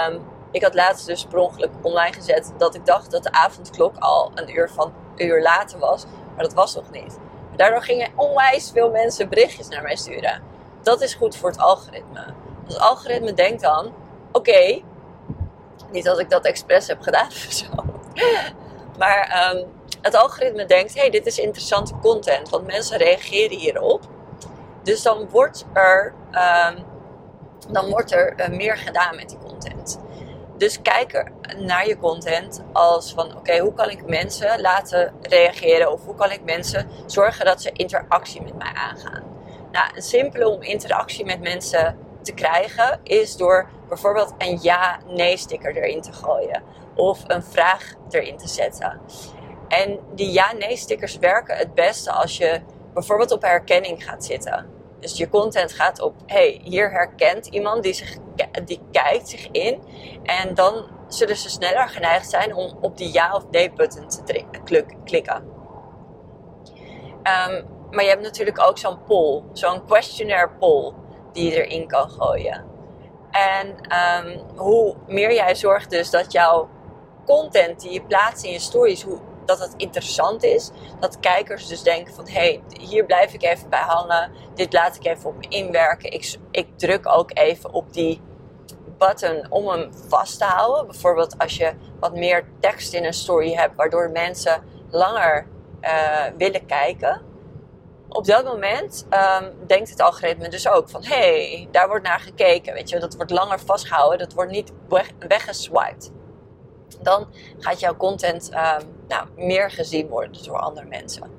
Um, 0.08 0.22
ik 0.50 0.62
had 0.62 0.74
laatst 0.74 1.06
dus 1.06 1.24
per 1.24 1.38
ongeluk 1.38 1.70
online 1.82 2.12
gezet 2.12 2.52
dat 2.58 2.74
ik 2.74 2.86
dacht 2.86 3.10
dat 3.10 3.22
de 3.22 3.32
avondklok 3.32 3.96
al 3.98 4.30
een 4.34 4.56
uur, 4.56 4.70
van, 4.70 4.92
uur 5.16 5.42
later 5.42 5.78
was. 5.78 6.04
Maar 6.34 6.44
dat 6.44 6.52
was 6.52 6.74
nog 6.74 6.90
niet. 6.90 7.18
Daardoor 7.56 7.82
gingen 7.82 8.12
onwijs 8.16 8.70
veel 8.70 8.90
mensen 8.90 9.28
berichtjes 9.28 9.68
naar 9.68 9.82
mij 9.82 9.96
sturen. 9.96 10.42
Dat 10.82 11.02
is 11.02 11.14
goed 11.14 11.36
voor 11.36 11.50
het 11.50 11.58
algoritme. 11.58 12.24
Het 12.66 12.78
algoritme 12.78 13.34
denkt 13.34 13.62
dan: 13.62 13.92
oké, 14.32 14.82
niet 15.90 16.04
dat 16.04 16.18
ik 16.18 16.30
dat 16.30 16.44
expres 16.44 16.86
heb 16.86 17.00
gedaan 17.00 17.26
of 17.46 17.52
zo. 17.52 17.66
Maar 18.98 19.52
um, 19.54 19.66
het 20.04 20.14
algoritme 20.14 20.64
denkt: 20.64 20.94
hey, 20.94 21.10
dit 21.10 21.26
is 21.26 21.38
interessante 21.38 21.94
content, 22.02 22.48
want 22.48 22.66
mensen 22.66 22.98
reageren 22.98 23.58
hierop. 23.58 24.02
Dus 24.82 25.02
dan 25.02 25.28
wordt 25.30 25.64
er, 25.72 26.14
um, 26.32 26.84
dan 27.68 27.88
wordt 27.88 28.12
er 28.12 28.34
uh, 28.36 28.48
meer 28.48 28.76
gedaan 28.76 29.16
met 29.16 29.28
die 29.28 29.38
content. 29.38 30.00
Dus 30.56 30.82
kijk 30.82 31.30
naar 31.58 31.88
je 31.88 31.98
content 31.98 32.62
als 32.72 33.12
van 33.12 33.36
oké, 33.36 33.58
hoe 33.58 33.74
kan 33.74 33.90
ik 33.90 34.06
mensen 34.06 34.60
laten 34.60 35.12
reageren 35.20 35.92
of 35.92 36.04
hoe 36.04 36.14
kan 36.14 36.30
ik 36.30 36.44
mensen 36.44 36.88
zorgen 37.06 37.44
dat 37.44 37.62
ze 37.62 37.72
interactie 37.72 38.42
met 38.42 38.58
mij 38.58 38.72
aangaan. 38.74 39.22
Nou, 39.72 39.86
een 39.94 40.02
simpele 40.02 40.48
om 40.48 40.62
interactie 40.62 41.24
met 41.24 41.40
mensen 41.40 41.98
te 42.22 42.32
krijgen 42.32 43.00
is 43.02 43.36
door 43.36 43.68
bijvoorbeeld 43.88 44.34
een 44.38 44.58
ja-nee 44.62 45.36
sticker 45.36 45.76
erin 45.76 46.02
te 46.02 46.12
gooien 46.12 46.62
of 46.94 47.20
een 47.26 47.42
vraag 47.42 47.92
erin 48.10 48.36
te 48.36 48.48
zetten. 48.48 49.00
En 49.82 49.98
die 50.14 50.32
ja-nee 50.32 50.76
stickers 50.76 51.18
werken 51.18 51.56
het 51.56 51.74
beste 51.74 52.12
als 52.12 52.36
je 52.36 52.60
bijvoorbeeld 52.92 53.30
op 53.30 53.42
herkenning 53.42 54.04
gaat 54.04 54.24
zitten. 54.24 54.66
Dus 55.00 55.16
je 55.16 55.28
content 55.28 55.72
gaat 55.72 56.00
op, 56.00 56.14
hey, 56.26 56.60
hier 56.62 56.90
herkent 56.90 57.46
iemand 57.46 57.82
die, 57.82 57.92
zich, 57.92 58.16
die 58.64 58.80
kijkt 58.92 59.28
zich 59.28 59.48
in. 59.50 59.82
En 60.22 60.54
dan 60.54 60.84
zullen 61.08 61.36
ze 61.36 61.50
sneller 61.50 61.88
geneigd 61.88 62.30
zijn 62.30 62.54
om 62.54 62.78
op 62.80 62.96
die 62.96 63.12
ja 63.12 63.34
of 63.34 63.50
nee 63.50 63.72
button 63.72 64.08
te 64.08 64.44
klikken. 65.04 65.52
Um, 67.22 67.64
maar 67.90 68.02
je 68.02 68.10
hebt 68.10 68.22
natuurlijk 68.22 68.60
ook 68.60 68.78
zo'n 68.78 69.04
poll, 69.04 69.42
zo'n 69.52 69.84
questionnaire 69.86 70.50
poll 70.58 70.92
die 71.32 71.50
je 71.50 71.64
erin 71.66 71.88
kan 71.88 72.10
gooien. 72.10 72.64
En 73.30 73.68
um, 73.68 74.40
hoe 74.56 74.96
meer 75.06 75.34
jij 75.34 75.54
zorgt 75.54 75.90
dus 75.90 76.10
dat 76.10 76.32
jouw 76.32 76.68
content 77.24 77.80
die 77.80 77.92
je 77.92 78.02
plaatst 78.02 78.44
in 78.44 78.52
je 78.52 78.58
stories, 78.58 79.02
hoe, 79.02 79.18
dat 79.46 79.58
het 79.58 79.74
interessant 79.76 80.42
is. 80.42 80.70
Dat 81.00 81.20
kijkers 81.20 81.66
dus 81.66 81.82
denken 81.82 82.14
van, 82.14 82.28
hé, 82.28 82.32
hey, 82.32 82.62
hier 82.80 83.04
blijf 83.04 83.32
ik 83.32 83.42
even 83.42 83.68
bij 83.68 83.82
hangen. 83.86 84.30
Dit 84.54 84.72
laat 84.72 84.96
ik 84.96 85.06
even 85.06 85.30
op 85.30 85.36
me 85.36 85.48
inwerken. 85.48 86.12
Ik, 86.12 86.36
ik 86.50 86.78
druk 86.78 87.08
ook 87.08 87.30
even 87.34 87.72
op 87.72 87.92
die 87.92 88.20
button 88.98 89.46
om 89.50 89.68
hem 89.68 89.90
vast 90.08 90.38
te 90.38 90.44
houden. 90.44 90.86
Bijvoorbeeld 90.86 91.38
als 91.38 91.56
je 91.56 91.72
wat 92.00 92.14
meer 92.14 92.44
tekst 92.60 92.92
in 92.92 93.04
een 93.04 93.12
story 93.12 93.52
hebt, 93.52 93.76
waardoor 93.76 94.10
mensen 94.10 94.62
langer 94.90 95.46
uh, 95.80 96.24
willen 96.36 96.66
kijken. 96.66 97.22
Op 98.08 98.24
dat 98.24 98.44
moment 98.44 99.06
um, 99.40 99.66
denkt 99.66 99.90
het 99.90 100.00
algoritme 100.00 100.48
dus 100.48 100.68
ook 100.68 100.88
van 100.90 101.04
hé, 101.04 101.50
hey, 101.50 101.68
daar 101.70 101.88
wordt 101.88 102.06
naar 102.06 102.20
gekeken. 102.20 102.74
Weet 102.74 102.88
je, 102.88 102.98
dat 102.98 103.14
wordt 103.14 103.30
langer 103.30 103.60
vastgehouden, 103.60 104.18
dat 104.18 104.32
wordt 104.32 104.50
niet 104.50 104.72
weg, 104.88 105.10
weggeswiped. 105.18 106.12
Dan 107.02 107.26
gaat 107.58 107.80
jouw 107.80 107.96
content 107.96 108.50
um, 108.54 108.88
nou, 109.08 109.28
meer 109.36 109.70
gezien 109.70 110.08
worden 110.08 110.44
door 110.44 110.58
andere 110.58 110.86
mensen. 110.86 111.30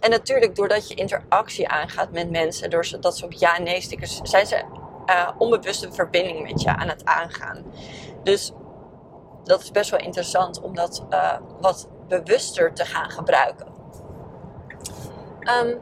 En 0.00 0.10
natuurlijk, 0.10 0.56
doordat 0.56 0.88
je 0.88 0.94
interactie 0.94 1.68
aangaat 1.68 2.10
met 2.10 2.30
mensen, 2.30 2.70
doordat 2.70 3.16
ze 3.16 3.24
op 3.24 3.32
ja-nee 3.32 3.80
stickers, 3.80 4.20
zijn 4.22 4.46
ze 4.46 4.64
uh, 5.06 5.28
onbewust 5.38 5.84
een 5.84 5.94
verbinding 5.94 6.42
met 6.42 6.62
je 6.62 6.76
aan 6.76 6.88
het 6.88 7.04
aangaan. 7.04 7.64
Dus 8.22 8.52
dat 9.44 9.60
is 9.60 9.70
best 9.70 9.90
wel 9.90 10.00
interessant 10.00 10.60
om 10.60 10.74
dat 10.74 11.06
uh, 11.10 11.36
wat 11.60 11.88
bewuster 12.08 12.72
te 12.72 12.84
gaan 12.84 13.10
gebruiken. 13.10 13.66
Um, 15.62 15.80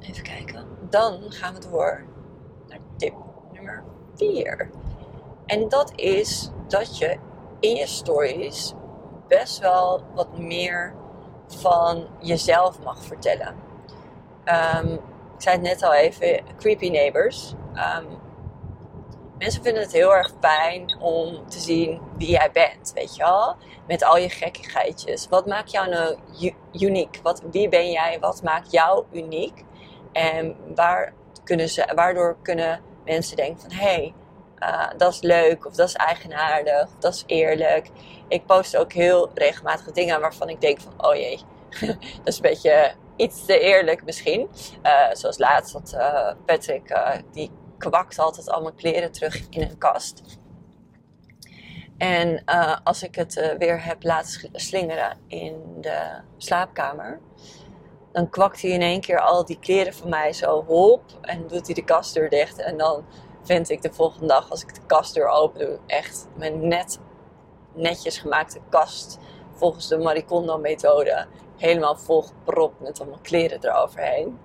even 0.00 0.22
kijken. 0.22 0.66
Dan 0.90 1.22
gaan 1.28 1.54
we 1.54 1.60
door 1.70 2.04
naar 2.68 2.78
tip 2.96 3.14
nummer 3.52 3.84
4. 4.14 4.70
En 5.46 5.68
dat 5.68 5.92
is 5.96 6.50
dat 6.68 6.98
je 6.98 7.18
in 7.60 7.74
je 7.74 7.86
stories 7.86 8.74
best 9.28 9.58
wel 9.58 10.02
wat 10.14 10.38
meer 10.38 10.94
van 11.46 12.06
jezelf 12.20 12.82
mag 12.82 13.04
vertellen. 13.04 13.54
Um, 14.44 14.92
ik 15.36 15.48
zei 15.48 15.56
het 15.56 15.64
net 15.64 15.82
al 15.82 15.92
even, 15.92 16.40
creepy 16.56 16.90
neighbors. 16.90 17.54
Um, 17.74 18.06
mensen 19.38 19.62
vinden 19.62 19.82
het 19.82 19.92
heel 19.92 20.14
erg 20.14 20.32
fijn 20.40 20.96
om 21.00 21.48
te 21.48 21.58
zien 21.58 22.00
wie 22.16 22.30
jij 22.30 22.50
bent, 22.52 22.92
weet 22.94 23.16
je 23.16 23.22
wel? 23.22 23.56
Met 23.86 24.04
al 24.04 24.16
je 24.16 24.28
gekkigheidjes. 24.28 25.28
Wat 25.28 25.46
maakt 25.46 25.70
jou 25.70 25.88
nou 25.88 26.16
uniek? 26.72 27.20
Wat, 27.22 27.42
wie 27.50 27.68
ben 27.68 27.90
jij? 27.90 28.18
Wat 28.20 28.42
maakt 28.42 28.72
jou 28.72 29.04
uniek? 29.12 29.64
En 30.12 30.56
waar 30.74 31.12
kunnen 31.44 31.68
ze, 31.68 31.92
waardoor 31.94 32.36
kunnen 32.42 32.80
mensen 33.04 33.36
denken 33.36 33.60
van... 33.60 33.70
hé, 33.70 33.84
hey, 33.84 34.14
uh, 34.62 34.88
dat 34.96 35.12
is 35.12 35.20
leuk 35.20 35.66
of 35.66 35.74
dat 35.74 35.88
is 35.88 35.94
eigenaardig 35.94 36.82
of 36.82 36.98
dat 36.98 37.14
is 37.14 37.24
eerlijk. 37.26 37.90
Ik 38.28 38.46
post 38.46 38.76
ook 38.76 38.92
heel 38.92 39.30
regelmatig 39.34 39.92
dingen 39.92 40.20
waarvan 40.20 40.48
ik 40.48 40.60
denk 40.60 40.80
van... 40.80 41.06
oh 41.06 41.14
jee, 41.14 41.40
dat 41.90 41.98
is 42.24 42.36
een 42.36 42.42
beetje 42.42 42.92
iets 43.16 43.44
te 43.44 43.58
eerlijk 43.58 44.04
misschien. 44.04 44.48
Uh, 44.82 45.12
zoals 45.12 45.38
laatst 45.38 45.72
had 45.72 45.92
uh, 45.94 46.32
Patrick, 46.46 47.00
die 47.32 47.50
kwakt 47.78 48.18
altijd 48.18 48.48
allemaal 48.50 48.72
kleren 48.72 49.12
terug 49.12 49.48
in 49.50 49.62
een 49.62 49.78
kast. 49.78 50.22
En 51.98 52.44
als 52.84 53.02
ik 53.02 53.14
het 53.14 53.54
weer 53.58 53.84
heb 53.84 54.02
laten 54.02 54.50
slingeren 54.52 55.18
in 55.26 55.76
de 55.80 56.20
slaapkamer, 56.36 57.20
dan 58.12 58.30
kwakt 58.30 58.62
hij 58.62 58.70
in 58.70 58.80
één 58.80 59.00
keer 59.00 59.20
al 59.20 59.44
die 59.44 59.58
kleren 59.58 59.94
van 59.94 60.08
mij 60.08 60.32
zo 60.32 60.64
hop 60.64 61.02
en 61.20 61.46
doet 61.46 61.66
hij 61.66 61.74
de 61.74 61.84
kastdeur 61.84 62.28
dicht. 62.28 62.58
En 62.58 62.76
dan 62.76 63.04
vind 63.42 63.70
ik 63.70 63.82
de 63.82 63.92
volgende 63.92 64.26
dag, 64.26 64.50
als 64.50 64.62
ik 64.62 64.74
de 64.74 64.80
kastdeur 64.86 65.28
open 65.28 65.60
doe, 65.60 65.78
echt 65.86 66.26
mijn 66.34 66.68
net 66.68 66.98
netjes 67.74 68.18
gemaakte 68.18 68.58
kast 68.68 69.18
volgens 69.54 69.88
de 69.88 69.98
Maricondo 69.98 70.58
methode 70.58 71.26
helemaal 71.56 71.96
volgepropt 71.96 72.80
met 72.80 73.00
allemaal 73.00 73.18
kleren 73.22 73.58
eroverheen. 73.64 74.38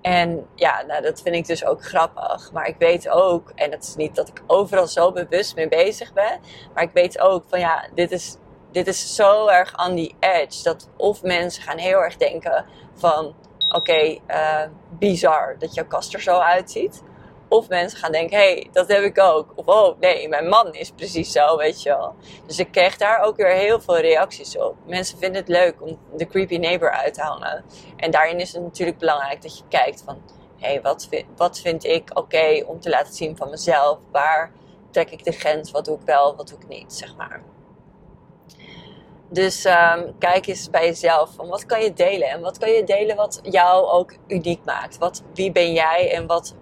En 0.00 0.46
ja, 0.54 0.82
nou, 0.82 1.02
dat 1.02 1.20
vind 1.22 1.34
ik 1.34 1.46
dus 1.46 1.64
ook 1.64 1.84
grappig. 1.84 2.52
Maar 2.52 2.66
ik 2.66 2.76
weet 2.78 3.08
ook, 3.08 3.52
en 3.54 3.70
het 3.70 3.82
is 3.82 3.96
niet 3.96 4.14
dat 4.14 4.28
ik 4.28 4.42
overal 4.46 4.86
zo 4.86 5.12
bewust 5.12 5.56
mee 5.56 5.68
bezig 5.68 6.12
ben, 6.12 6.40
maar 6.74 6.82
ik 6.82 6.90
weet 6.92 7.20
ook 7.20 7.44
van 7.48 7.60
ja, 7.60 7.88
dit 7.94 8.10
is, 8.12 8.36
dit 8.70 8.86
is 8.86 9.14
zo 9.14 9.46
erg 9.46 9.86
on 9.86 9.96
the 9.96 10.14
edge. 10.20 10.62
Dat 10.62 10.88
of 10.96 11.22
mensen 11.22 11.62
gaan 11.62 11.78
heel 11.78 11.98
erg 11.98 12.16
denken 12.16 12.64
van 12.94 13.34
oké, 13.68 14.18
uh, 14.28 14.62
bizar 14.90 15.56
dat 15.58 15.74
jouw 15.74 15.86
kast 15.86 16.14
er 16.14 16.20
zo 16.20 16.38
uitziet. 16.38 17.02
Of 17.48 17.68
mensen 17.68 17.98
gaan 17.98 18.12
denken, 18.12 18.38
hé, 18.38 18.52
hey, 18.52 18.68
dat 18.72 18.88
heb 18.88 19.02
ik 19.02 19.18
ook. 19.18 19.52
Of, 19.54 19.66
oh, 19.66 20.00
nee, 20.00 20.28
mijn 20.28 20.48
man 20.48 20.74
is 20.74 20.90
precies 20.90 21.32
zo, 21.32 21.56
weet 21.56 21.82
je 21.82 21.88
wel. 21.88 22.14
Dus 22.46 22.58
ik 22.58 22.70
kreeg 22.70 22.96
daar 22.96 23.22
ook 23.22 23.36
weer 23.36 23.52
heel 23.52 23.80
veel 23.80 23.98
reacties 23.98 24.58
op. 24.58 24.76
Mensen 24.86 25.18
vinden 25.18 25.40
het 25.40 25.48
leuk 25.48 25.82
om 25.82 25.98
de 26.16 26.26
creepy 26.26 26.56
neighbor 26.56 26.90
uit 26.90 27.14
te 27.14 27.22
hangen. 27.22 27.64
En 27.96 28.10
daarin 28.10 28.40
is 28.40 28.52
het 28.52 28.62
natuurlijk 28.62 28.98
belangrijk 28.98 29.42
dat 29.42 29.58
je 29.58 29.64
kijkt 29.68 30.02
van... 30.04 30.22
Hé, 30.56 30.68
hey, 30.68 30.82
wat, 30.82 31.06
vind, 31.10 31.26
wat 31.36 31.60
vind 31.60 31.84
ik 31.84 32.10
oké 32.18 32.64
om 32.66 32.80
te 32.80 32.90
laten 32.90 33.14
zien 33.14 33.36
van 33.36 33.50
mezelf? 33.50 33.98
Waar 34.10 34.52
trek 34.90 35.10
ik 35.10 35.24
de 35.24 35.32
grens? 35.32 35.70
Wat 35.70 35.84
doe 35.84 35.96
ik 35.96 36.04
wel, 36.04 36.36
wat 36.36 36.48
doe 36.48 36.58
ik 36.58 36.68
niet, 36.68 36.92
zeg 36.92 37.16
maar. 37.16 37.42
Dus 39.28 39.64
um, 39.64 40.18
kijk 40.18 40.46
eens 40.46 40.70
bij 40.70 40.86
jezelf 40.86 41.30
van 41.36 41.48
wat 41.48 41.66
kan 41.66 41.82
je 41.82 41.92
delen 41.92 42.28
en 42.28 42.40
wat 42.40 42.58
kan 42.58 42.70
je 42.70 42.84
delen 42.84 43.16
wat 43.16 43.40
jou 43.42 43.86
ook 43.86 44.14
uniek 44.26 44.64
maakt. 44.64 44.98
Wat, 44.98 45.22
wie 45.34 45.52
ben 45.52 45.72
jij 45.72 46.12
en 46.12 46.26
wat 46.26 46.54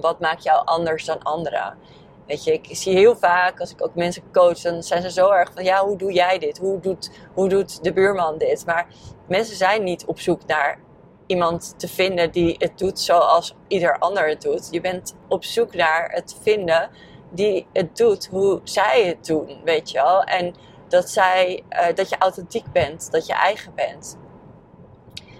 wat 0.00 0.20
maakt 0.20 0.42
jou 0.42 0.62
anders 0.64 1.04
dan 1.04 1.22
anderen? 1.22 1.78
Weet 2.26 2.44
je, 2.44 2.52
ik 2.52 2.68
zie 2.70 2.96
heel 2.96 3.16
vaak 3.16 3.60
als 3.60 3.70
ik 3.70 3.84
ook 3.84 3.94
mensen 3.94 4.22
coach, 4.32 4.60
dan 4.60 4.82
zijn 4.82 5.02
ze 5.02 5.10
zo 5.10 5.30
erg 5.30 5.52
van 5.54 5.64
ja, 5.64 5.84
hoe 5.84 5.96
doe 5.96 6.12
jij 6.12 6.38
dit? 6.38 6.58
Hoe 6.58 6.80
doet, 6.80 7.10
hoe 7.34 7.48
doet 7.48 7.84
de 7.84 7.92
buurman 7.92 8.38
dit? 8.38 8.66
Maar 8.66 8.86
mensen 9.28 9.56
zijn 9.56 9.84
niet 9.84 10.04
op 10.04 10.20
zoek 10.20 10.46
naar 10.46 10.80
iemand 11.26 11.74
te 11.76 11.88
vinden 11.88 12.30
die 12.30 12.54
het 12.58 12.78
doet 12.78 13.00
zoals 13.00 13.54
ieder 13.68 13.98
ander 13.98 14.28
het 14.28 14.42
doet. 14.42 14.68
Je 14.70 14.80
bent 14.80 15.16
op 15.28 15.44
zoek 15.44 15.74
naar 15.74 16.10
het 16.12 16.36
vinden 16.42 16.90
die 17.30 17.66
het 17.72 17.96
doet 17.96 18.26
hoe 18.26 18.60
zij 18.64 19.06
het 19.06 19.26
doen, 19.26 19.60
weet 19.64 19.90
je 19.90 19.98
wel. 19.98 20.22
En 20.22 20.54
dat, 20.88 21.10
zij, 21.10 21.62
uh, 21.70 21.94
dat 21.94 22.08
je 22.08 22.18
authentiek 22.18 22.72
bent, 22.72 23.10
dat 23.10 23.26
je 23.26 23.32
eigen 23.32 23.74
bent. 23.74 24.18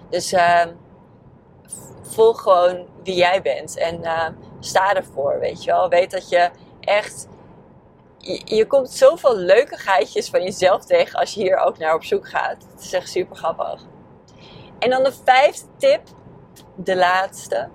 Dus 0.09 0.33
uh, 0.33 0.65
volg 2.01 2.41
gewoon 2.41 2.87
wie 3.03 3.15
jij 3.15 3.41
bent. 3.41 3.77
En 3.77 3.99
uh, 3.99 4.27
sta 4.63 4.93
ervoor, 4.93 5.39
weet 5.39 5.63
je 5.63 5.71
wel. 5.71 5.89
Weet 5.89 6.11
dat 6.11 6.29
je 6.29 6.49
echt... 6.79 7.27
Je, 8.45 8.65
komt 8.67 8.89
zoveel 8.89 9.35
leukigheidjes 9.35 10.29
van 10.29 10.43
jezelf 10.43 10.85
tegen 10.85 11.19
als 11.19 11.33
je 11.33 11.41
hier 11.41 11.57
ook 11.57 11.77
naar 11.77 11.93
op 11.93 12.03
zoek 12.03 12.29
gaat. 12.29 12.67
Het 12.71 12.81
is 12.81 12.93
echt 12.93 13.09
super 13.09 13.35
grappig. 13.35 13.85
En 14.79 14.89
dan 14.89 15.03
de 15.03 15.13
vijfde 15.23 15.65
tip, 15.77 16.01
de 16.75 16.95
laatste, 16.95 17.69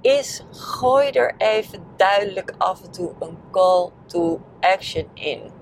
is 0.00 0.44
gooi 0.50 1.10
er 1.10 1.34
even 1.38 1.84
duidelijk 1.96 2.54
af 2.58 2.82
en 2.84 2.90
toe 2.90 3.12
een 3.18 3.38
call 3.50 3.90
to 4.06 4.40
action 4.60 5.08
in. 5.14 5.52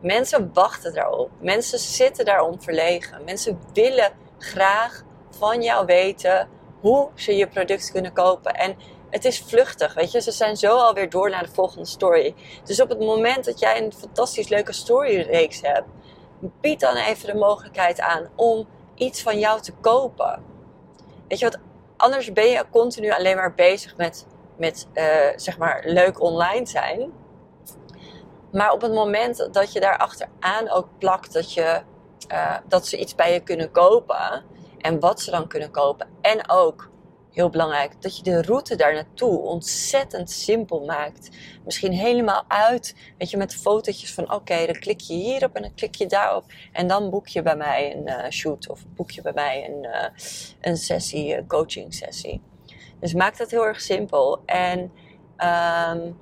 Mensen 0.00 0.50
wachten 0.52 0.94
daarop. 0.94 1.30
Mensen 1.40 1.78
zitten 1.78 2.24
daarom 2.24 2.62
verlegen. 2.62 3.24
Mensen 3.24 3.58
willen 3.72 4.12
graag 4.38 5.02
van 5.30 5.62
jou 5.62 5.86
weten 5.86 6.48
hoe 6.80 7.08
ze 7.14 7.36
je 7.36 7.48
product 7.48 7.92
kunnen 7.92 8.12
kopen. 8.12 8.54
En 8.54 8.76
het 9.14 9.24
is 9.24 9.40
vluchtig, 9.40 9.94
weet 9.94 10.12
je. 10.12 10.20
Ze 10.20 10.30
zijn 10.30 10.56
zo 10.56 10.76
alweer 10.76 11.10
door 11.10 11.30
naar 11.30 11.42
de 11.42 11.52
volgende 11.52 11.86
story. 11.86 12.34
Dus 12.64 12.80
op 12.80 12.88
het 12.88 12.98
moment 12.98 13.44
dat 13.44 13.58
jij 13.58 13.82
een 13.82 13.92
fantastisch 13.92 14.48
leuke 14.48 14.72
storyreeks 14.72 15.60
hebt, 15.60 15.88
bied 16.60 16.80
dan 16.80 16.96
even 16.96 17.26
de 17.26 17.38
mogelijkheid 17.38 18.00
aan 18.00 18.28
om 18.36 18.68
iets 18.94 19.22
van 19.22 19.38
jou 19.38 19.60
te 19.60 19.72
kopen. 19.72 20.42
Weet 21.28 21.38
je 21.38 21.44
wat? 21.44 21.58
Anders 21.96 22.32
ben 22.32 22.48
je 22.48 22.64
continu 22.70 23.10
alleen 23.10 23.36
maar 23.36 23.54
bezig 23.54 23.96
met, 23.96 24.26
met 24.56 24.86
uh, 24.94 25.04
zeg 25.36 25.58
maar, 25.58 25.82
leuk 25.86 26.20
online 26.20 26.66
zijn. 26.66 27.12
Maar 28.52 28.72
op 28.72 28.80
het 28.80 28.92
moment 28.92 29.48
dat 29.52 29.72
je 29.72 29.80
daar 29.80 29.98
achteraan 29.98 30.70
ook 30.70 30.88
plakt 30.98 31.32
dat, 31.32 31.52
je, 31.52 31.82
uh, 32.32 32.56
dat 32.68 32.86
ze 32.86 32.98
iets 32.98 33.14
bij 33.14 33.32
je 33.32 33.40
kunnen 33.40 33.70
kopen, 33.70 34.44
en 34.78 35.00
wat 35.00 35.20
ze 35.20 35.30
dan 35.30 35.46
kunnen 35.46 35.70
kopen. 35.70 36.08
En 36.20 36.50
ook, 36.50 36.90
heel 37.34 37.50
belangrijk, 37.50 38.02
dat 38.02 38.16
je 38.16 38.22
de 38.22 38.42
route 38.42 38.76
daar 38.76 38.94
naartoe 38.94 39.38
ontzettend 39.38 40.30
simpel 40.30 40.84
maakt. 40.84 41.28
Misschien 41.64 41.92
helemaal 41.92 42.44
uit, 42.48 42.96
weet 43.18 43.30
je, 43.30 43.36
met 43.36 43.54
fotootjes 43.54 44.14
van 44.14 44.32
oké, 44.32 44.66
dan 44.66 44.78
klik 44.78 45.00
je 45.00 45.14
hierop 45.14 45.54
en 45.54 45.62
dan 45.62 45.74
klik 45.74 45.94
je 45.94 46.06
daarop. 46.06 46.44
En 46.72 46.86
dan 46.86 47.10
boek 47.10 47.28
je 47.28 47.42
bij 47.42 47.56
mij 47.56 47.96
een 47.96 48.08
uh, 48.08 48.30
shoot 48.30 48.68
of 48.68 48.84
boek 48.94 49.10
je 49.10 49.22
bij 49.22 49.32
mij 49.32 49.68
een, 49.68 49.84
uh, 49.84 50.06
een 50.60 50.76
sessie, 50.76 51.36
een 51.36 51.46
coaching 51.46 51.94
sessie. 51.94 52.42
Dus 53.00 53.14
maak 53.14 53.36
dat 53.36 53.50
heel 53.50 53.66
erg 53.66 53.80
simpel. 53.80 54.42
En 54.46 54.92
um, 55.96 56.18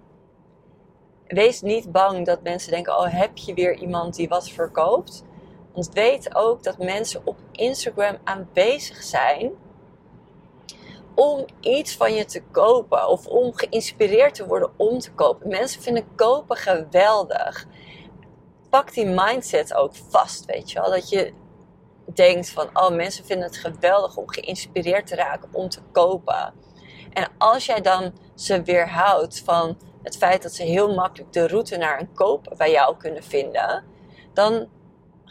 wees 1.26 1.60
niet 1.60 1.92
bang 1.92 2.26
dat 2.26 2.42
mensen 2.42 2.70
denken: 2.70 2.98
oh, 2.98 3.12
heb 3.12 3.36
je 3.36 3.54
weer 3.54 3.74
iemand 3.74 4.14
die 4.14 4.28
wat 4.28 4.48
verkoopt? 4.48 5.24
Want 5.72 5.92
weet 5.92 6.34
ook 6.34 6.62
dat 6.62 6.78
mensen 6.78 7.20
op 7.24 7.36
Instagram 7.52 8.16
aanwezig 8.24 9.02
zijn 9.02 9.52
om 11.14 11.44
iets 11.60 11.96
van 11.96 12.14
je 12.14 12.24
te 12.24 12.42
kopen 12.50 13.08
of 13.08 13.26
om 13.26 13.52
geïnspireerd 13.54 14.34
te 14.34 14.46
worden 14.46 14.70
om 14.76 14.98
te 14.98 15.12
kopen. 15.12 15.48
Mensen 15.48 15.82
vinden 15.82 16.14
kopen 16.14 16.56
geweldig. 16.56 17.66
Pak 18.70 18.92
die 18.94 19.06
mindset 19.06 19.74
ook 19.74 19.94
vast, 19.94 20.44
weet 20.44 20.70
je 20.70 20.80
wel. 20.80 20.90
Dat 20.90 21.08
je 21.08 21.32
denkt 22.14 22.50
van, 22.50 22.68
oh 22.72 22.90
mensen 22.90 23.24
vinden 23.24 23.46
het 23.46 23.56
geweldig 23.56 24.16
om 24.16 24.30
geïnspireerd 24.30 25.06
te 25.06 25.14
raken 25.14 25.48
om 25.52 25.68
te 25.68 25.80
kopen. 25.92 26.54
En 27.12 27.28
als 27.38 27.66
jij 27.66 27.80
dan 27.80 28.12
ze 28.34 28.62
weerhoudt 28.62 29.42
van 29.44 29.78
het 30.02 30.16
feit 30.16 30.42
dat 30.42 30.52
ze 30.52 30.62
heel 30.62 30.94
makkelijk 30.94 31.32
de 31.32 31.46
route 31.46 31.76
naar 31.76 32.00
een 32.00 32.12
koop 32.14 32.54
bij 32.56 32.70
jou 32.70 32.96
kunnen 32.96 33.22
vinden, 33.22 33.84
dan 34.32 34.68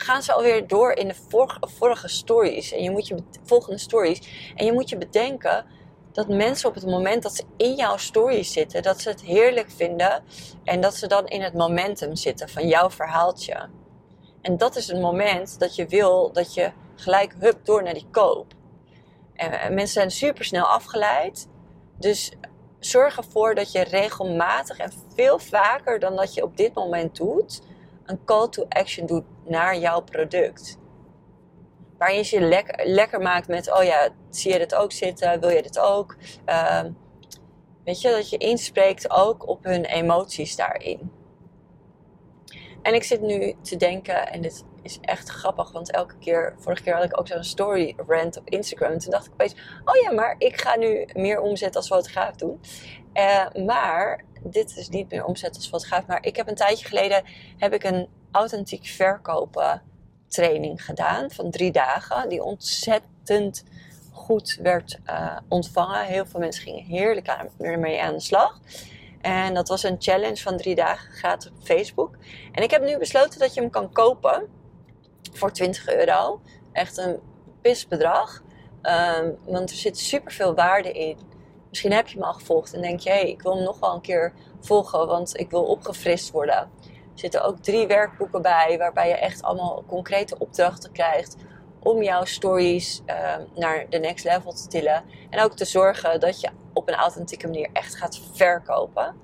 gaan 0.01 0.23
ze 0.23 0.33
alweer 0.33 0.67
door 0.67 0.91
in 0.91 1.07
de 1.07 1.15
vorige, 1.29 1.59
vorige 1.77 2.07
stories. 2.07 2.71
En 2.71 2.83
je 2.83 2.91
moet 2.91 3.07
je 3.07 3.23
volgende 3.43 3.79
stories. 3.79 4.51
En 4.55 4.65
je 4.65 4.73
moet 4.73 4.89
je 4.89 4.97
bedenken 4.97 5.65
dat 6.11 6.27
mensen 6.27 6.69
op 6.69 6.75
het 6.75 6.85
moment 6.85 7.23
dat 7.23 7.35
ze 7.35 7.43
in 7.57 7.75
jouw 7.75 7.97
stories 7.97 8.51
zitten, 8.51 8.83
dat 8.83 9.01
ze 9.01 9.09
het 9.09 9.21
heerlijk 9.21 9.71
vinden. 9.71 10.23
En 10.63 10.81
dat 10.81 10.95
ze 10.95 11.07
dan 11.07 11.27
in 11.27 11.41
het 11.41 11.53
momentum 11.53 12.15
zitten 12.15 12.49
van 12.49 12.67
jouw 12.67 12.89
verhaaltje. 12.89 13.69
En 14.41 14.57
dat 14.57 14.75
is 14.75 14.87
het 14.87 15.01
moment 15.01 15.59
dat 15.59 15.75
je 15.75 15.85
wil 15.85 16.31
dat 16.31 16.53
je 16.53 16.71
gelijk 16.95 17.33
hup 17.39 17.65
door 17.65 17.83
naar 17.83 17.93
die 17.93 18.07
koop. 18.11 18.53
En 19.33 19.73
mensen 19.73 19.93
zijn 19.93 20.11
super 20.11 20.45
snel 20.45 20.65
afgeleid. 20.65 21.47
Dus 21.97 22.31
zorg 22.79 23.17
ervoor 23.17 23.55
dat 23.55 23.71
je 23.71 23.83
regelmatig 23.83 24.77
en 24.77 24.91
veel 25.15 25.39
vaker 25.39 25.99
dan 25.99 26.15
dat 26.15 26.33
je 26.33 26.43
op 26.43 26.57
dit 26.57 26.73
moment 26.73 27.15
doet, 27.15 27.61
een 28.05 28.23
call 28.25 28.49
to 28.49 28.65
action 28.69 29.05
doet 29.05 29.23
naar 29.45 29.77
jouw 29.77 30.01
product. 30.01 30.79
Waarin 31.97 32.17
je 32.17 32.39
je 32.39 32.45
lekker, 32.45 32.85
lekker 32.87 33.21
maakt 33.21 33.47
met, 33.47 33.73
oh 33.73 33.83
ja, 33.83 34.09
zie 34.29 34.51
je 34.51 34.57
dit 34.57 34.75
ook 34.75 34.91
zitten? 34.91 35.39
Wil 35.39 35.49
je 35.49 35.61
dit 35.61 35.79
ook? 35.79 36.15
Uh, 36.45 36.83
weet 37.83 38.01
je, 38.01 38.09
dat 38.09 38.29
je 38.29 38.37
inspreekt 38.37 39.09
ook 39.09 39.47
op 39.47 39.63
hun 39.63 39.85
emoties 39.85 40.55
daarin. 40.55 41.11
En 42.81 42.93
ik 42.93 43.03
zit 43.03 43.21
nu 43.21 43.55
te 43.61 43.75
denken, 43.75 44.27
en 44.27 44.41
dit 44.41 44.65
is 44.81 44.97
echt 45.01 45.29
grappig, 45.29 45.71
want 45.71 45.91
elke 45.91 46.17
keer, 46.17 46.55
vorige 46.57 46.83
keer 46.83 46.93
had 46.93 47.03
ik 47.03 47.19
ook 47.19 47.27
zo'n 47.27 47.43
story 47.43 47.95
rant 48.07 48.37
op 48.37 48.49
Instagram. 48.49 48.91
En 48.91 48.97
toen 48.97 49.11
dacht 49.11 49.25
ik 49.25 49.31
opeens, 49.33 49.81
oh 49.85 49.95
ja, 50.01 50.11
maar 50.11 50.35
ik 50.37 50.61
ga 50.61 50.75
nu 50.75 51.07
meer 51.13 51.41
omzet 51.41 51.75
als 51.75 51.87
fotograaf 51.87 52.35
doen. 52.35 52.61
Uh, 53.13 53.65
maar 53.65 54.23
dit 54.43 54.77
is 54.77 54.89
niet 54.89 55.09
meer 55.09 55.25
omzet 55.25 55.55
als 55.55 55.67
fotograaf. 55.67 56.05
Maar 56.05 56.25
ik 56.25 56.35
heb 56.35 56.47
een 56.47 56.55
tijdje 56.55 56.87
geleden 56.87 57.23
heb 57.57 57.73
ik 57.73 57.83
een 57.83 58.07
authentiek 58.31 58.85
verkopen 58.85 59.81
training 60.27 60.85
gedaan 60.85 61.31
van 61.31 61.51
drie 61.51 61.71
dagen. 61.71 62.29
Die 62.29 62.43
ontzettend 62.43 63.63
goed 64.11 64.57
werd 64.61 64.99
uh, 65.05 65.37
ontvangen. 65.47 66.05
Heel 66.05 66.25
veel 66.25 66.39
mensen 66.39 66.63
gingen 66.63 66.83
heerlijk 66.83 67.29
aan, 67.29 67.49
ermee 67.57 68.01
aan 68.01 68.13
de 68.13 68.19
slag. 68.19 68.59
En 69.21 69.53
dat 69.53 69.67
was 69.67 69.83
een 69.83 69.95
challenge 69.99 70.41
van 70.41 70.57
drie 70.57 70.75
dagen, 70.75 71.13
gaat 71.13 71.47
op 71.47 71.63
Facebook. 71.63 72.17
En 72.51 72.63
ik 72.63 72.71
heb 72.71 72.83
nu 72.83 72.97
besloten 72.97 73.39
dat 73.39 73.53
je 73.53 73.61
hem 73.61 73.69
kan 73.69 73.91
kopen 73.91 74.47
voor 75.33 75.51
20 75.51 75.89
euro. 75.89 76.41
Echt 76.71 76.97
een 76.97 77.19
pisbedrag. 77.61 78.43
Um, 78.81 79.37
want 79.45 79.69
er 79.69 79.75
zit 79.75 79.97
super 79.97 80.31
veel 80.31 80.55
waarde 80.55 80.91
in. 80.91 81.17
Misschien 81.71 81.91
heb 81.91 82.07
je 82.07 82.19
me 82.19 82.25
al 82.25 82.33
gevolgd 82.33 82.73
en 82.73 82.81
denk 82.81 82.99
je, 82.99 83.09
hey, 83.09 83.29
ik 83.29 83.41
wil 83.41 83.55
hem 83.55 83.63
nog 83.63 83.79
wel 83.79 83.93
een 83.93 84.01
keer 84.01 84.33
volgen, 84.59 85.07
want 85.07 85.39
ik 85.39 85.49
wil 85.49 85.63
opgefrist 85.63 86.31
worden. 86.31 86.55
Er 86.55 86.69
zitten 87.13 87.43
ook 87.43 87.59
drie 87.59 87.87
werkboeken 87.87 88.41
bij, 88.41 88.75
waarbij 88.77 89.07
je 89.07 89.15
echt 89.15 89.41
allemaal 89.41 89.83
concrete 89.87 90.37
opdrachten 90.37 90.91
krijgt 90.91 91.35
om 91.79 92.03
jouw 92.03 92.25
stories 92.25 93.01
uh, 93.05 93.35
naar 93.55 93.85
de 93.89 93.97
next 93.97 94.25
level 94.25 94.53
te 94.53 94.67
tillen. 94.67 95.03
En 95.29 95.43
ook 95.43 95.55
te 95.55 95.65
zorgen 95.65 96.19
dat 96.19 96.41
je 96.41 96.49
op 96.73 96.87
een 96.87 96.95
authentieke 96.95 97.47
manier 97.47 97.69
echt 97.73 97.95
gaat 97.95 98.21
verkopen. 98.33 99.15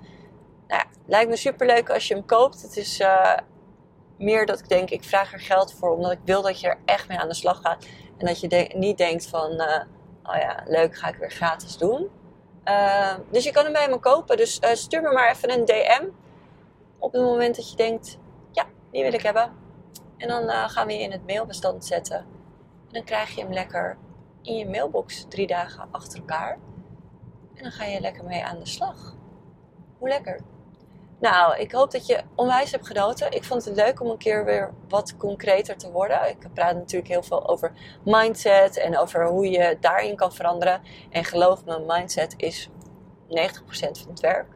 Nou 0.67 0.82
ja, 0.82 0.86
lijkt 1.06 1.30
me 1.30 1.36
super 1.36 1.67
leuk 1.67 1.89
als 1.89 2.08
je 2.08 2.13
hem 2.13 2.26
koopt. 2.26 2.62
Het 2.62 2.78
is 2.78 3.00
uh, 3.00 3.38
meer 4.17 4.45
dat 4.45 4.60
ik 4.60 4.69
denk, 4.69 4.89
ik 4.89 5.04
vraag 5.04 5.34
er 5.34 5.39
geld 5.39 5.74
voor, 5.74 5.89
omdat 5.89 6.12
ik 6.12 6.19
wil 6.24 6.41
dat 6.41 6.60
je 6.60 6.67
er 6.67 6.80
echt 6.86 7.08
mee 7.08 7.19
aan 7.19 7.28
de 7.28 7.34
slag 7.34 7.62
gaat. 7.62 7.86
En 8.17 8.26
dat 8.26 8.39
je 8.39 8.72
niet 8.76 8.98
denkt 8.98 9.28
van, 9.28 9.52
uh, 9.52 9.82
oh 10.24 10.36
ja, 10.36 10.63
leuk, 10.65 10.98
ga 10.98 11.08
ik 11.08 11.15
weer 11.15 11.32
gratis 11.32 11.78
doen. 11.78 12.10
Uh, 12.67 13.15
dus 13.32 13.43
je 13.43 13.51
kan 13.51 13.63
hem 13.63 13.73
bij 13.73 13.89
me 13.89 13.99
kopen. 13.99 14.38
Dus 14.38 14.60
stuur 14.73 15.01
me 15.01 15.12
maar 15.12 15.32
even 15.32 15.51
een 15.51 15.65
DM 15.65 16.08
op 16.99 17.13
het 17.13 17.21
moment 17.21 17.56
dat 17.56 17.69
je 17.69 17.75
denkt, 17.75 18.17
ja, 18.51 18.65
die 18.91 19.03
wil 19.03 19.13
ik 19.13 19.21
hebben. 19.21 19.51
En 20.17 20.27
dan 20.27 20.49
gaan 20.49 20.88
we 20.88 20.93
je 20.93 20.99
in 20.99 21.12
het 21.12 21.25
mailbestand 21.25 21.86
zetten. 21.86 22.17
En 22.17 22.93
dan 22.93 23.03
krijg 23.03 23.36
je 23.36 23.41
hem 23.41 23.53
lekker 23.53 23.97
in 24.41 24.56
je 24.56 24.67
mailbox 24.67 25.25
drie 25.30 25.47
dagen 25.47 25.88
achter 25.91 26.19
elkaar. 26.19 26.58
En 27.53 27.63
dan 27.63 27.71
ga 27.71 27.86
je 27.86 27.99
lekker 27.99 28.23
mee 28.23 28.45
aan 28.45 28.60
de 28.60 28.67
slag. 28.67 29.15
Hoe 29.97 30.08
lekker. 30.10 30.39
Nou, 31.19 31.58
ik 31.58 31.71
hoop 31.71 31.91
dat 31.91 32.06
je 32.06 32.21
onwijs 32.36 32.71
hebt 32.71 32.88
genoten. 32.88 33.32
Ik 33.32 33.43
vond 33.43 33.65
het 33.65 33.75
leuk 33.75 34.01
om 34.01 34.10
een 34.10 34.17
keer 34.17 34.45
weer 34.45 34.73
wat 34.89 35.17
concreter 35.17 35.77
te 35.77 35.91
worden. 35.91 36.30
Ik 36.30 36.47
praat 36.53 36.75
natuurlijk 36.75 37.12
heel 37.12 37.23
veel 37.23 37.47
over 37.47 37.71
mindset 38.03 38.77
en 38.77 38.97
over 38.97 39.27
hoe 39.27 39.49
je 39.49 39.77
daarin 39.80 40.15
kan 40.15 40.34
veranderen. 40.34 40.82
En 41.10 41.23
geloof 41.23 41.65
me, 41.65 41.84
mindset 41.88 42.34
is 42.38 42.69
90% 42.69 43.99
van 43.99 44.10
het 44.10 44.19
werk. 44.19 44.47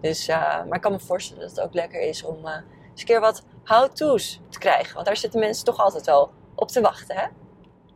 Dus, 0.00 0.28
uh, 0.28 0.36
maar 0.36 0.74
ik 0.74 0.80
kan 0.80 0.92
me 0.92 1.00
voorstellen 1.00 1.42
dat 1.42 1.50
het 1.50 1.60
ook 1.60 1.74
lekker 1.74 2.00
is 2.00 2.24
om 2.24 2.46
uh, 2.46 2.52
eens 2.90 3.00
een 3.00 3.06
keer 3.06 3.20
wat 3.20 3.42
how-to's 3.64 4.40
te 4.48 4.58
krijgen. 4.58 4.94
Want 4.94 5.06
daar 5.06 5.16
zitten 5.16 5.40
mensen 5.40 5.64
toch 5.64 5.78
altijd 5.78 6.06
wel 6.06 6.30
op 6.54 6.68
te 6.68 6.80
wachten, 6.80 7.16
hè? 7.16 7.26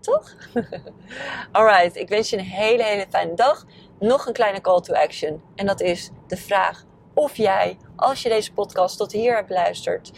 Toch? 0.00 0.34
Alright, 1.52 1.96
ik 1.96 2.08
wens 2.08 2.30
je 2.30 2.36
een 2.36 2.44
hele, 2.44 2.82
hele 2.82 3.06
fijne 3.10 3.34
dag. 3.34 3.64
Nog 3.98 4.26
een 4.26 4.32
kleine 4.32 4.60
call 4.60 4.80
to 4.80 4.94
action. 4.94 5.42
En 5.54 5.66
dat 5.66 5.80
is 5.80 6.10
de 6.26 6.36
vraag 6.36 6.84
of 7.18 7.36
jij, 7.36 7.76
als 7.96 8.22
je 8.22 8.28
deze 8.28 8.52
podcast 8.52 8.96
tot 8.96 9.12
hier 9.12 9.34
hebt 9.34 9.48
beluisterd, 9.48 10.10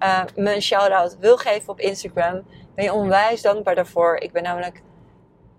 uh, 0.00 0.22
me 0.34 0.54
een 0.54 0.62
shout-out 0.62 1.16
wil 1.18 1.36
geven 1.36 1.68
op 1.68 1.80
Instagram. 1.80 2.46
Ben 2.74 2.84
je 2.84 2.92
onwijs 2.92 3.42
dankbaar 3.42 3.74
daarvoor. 3.74 4.16
Ik 4.16 4.32
ben 4.32 4.42
namelijk 4.42 4.82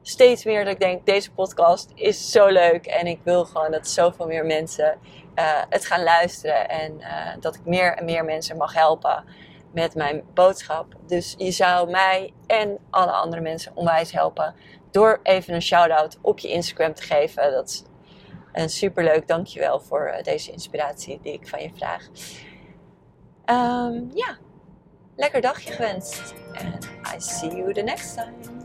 steeds 0.02 0.46
meer 0.46 0.64
dat 0.64 0.74
ik 0.74 0.80
denk, 0.80 1.06
deze 1.06 1.32
podcast 1.32 1.92
is 1.96 2.32
zo 2.32 2.48
leuk. 2.48 2.86
En 2.86 3.08
ik 3.08 3.20
wil 3.24 3.46
gewoon 3.46 3.72
dat 3.72 3.88
zoveel 3.88 4.28
meer 4.28 4.46
mensen 4.46 4.98
uh, 5.36 5.62
het 5.70 5.86
gaan 5.86 6.04
luisteren. 6.04 6.70
En 6.70 7.00
uh, 7.00 7.08
dat 7.40 7.56
ik 7.56 7.66
meer 7.66 7.96
en 7.96 8.06
meer 8.06 8.26
mensen 8.26 8.58
mag 8.58 8.74
helpen 8.74 9.24
met 9.74 9.96
mijn 9.96 10.24
boodschap. 10.34 10.86
Dus 11.08 11.36
je 11.38 11.52
zou 11.52 11.90
mij 11.90 12.34
en 12.48 12.78
alle 12.90 13.12
andere 13.12 13.42
mensen 13.42 13.72
onwijs 13.76 14.12
helpen 14.12 14.56
door 14.92 15.20
even 15.24 15.54
een 15.54 15.62
shout-out 15.62 16.18
op 16.22 16.40
je 16.40 16.50
Instagram 16.50 16.94
te 16.94 17.04
geven. 17.04 17.52
Dat 17.52 17.84
een 18.62 18.70
superleuk 18.70 19.28
dankjewel 19.28 19.80
voor 19.80 20.06
eh, 20.06 20.24
deze 20.24 20.52
inspiratie 20.52 21.20
die 21.22 21.34
ik 21.34 21.48
van 21.48 21.62
je 21.62 21.72
vraag. 21.76 22.08
Um, 23.46 24.10
ja, 24.14 24.38
lekker 25.16 25.42
dagje 25.42 25.72
gewenst. 25.72 26.34
And 26.54 26.86
I 26.86 27.20
see 27.20 27.56
you 27.56 27.74
the 27.74 27.82
next 27.82 28.16
time. 28.16 28.57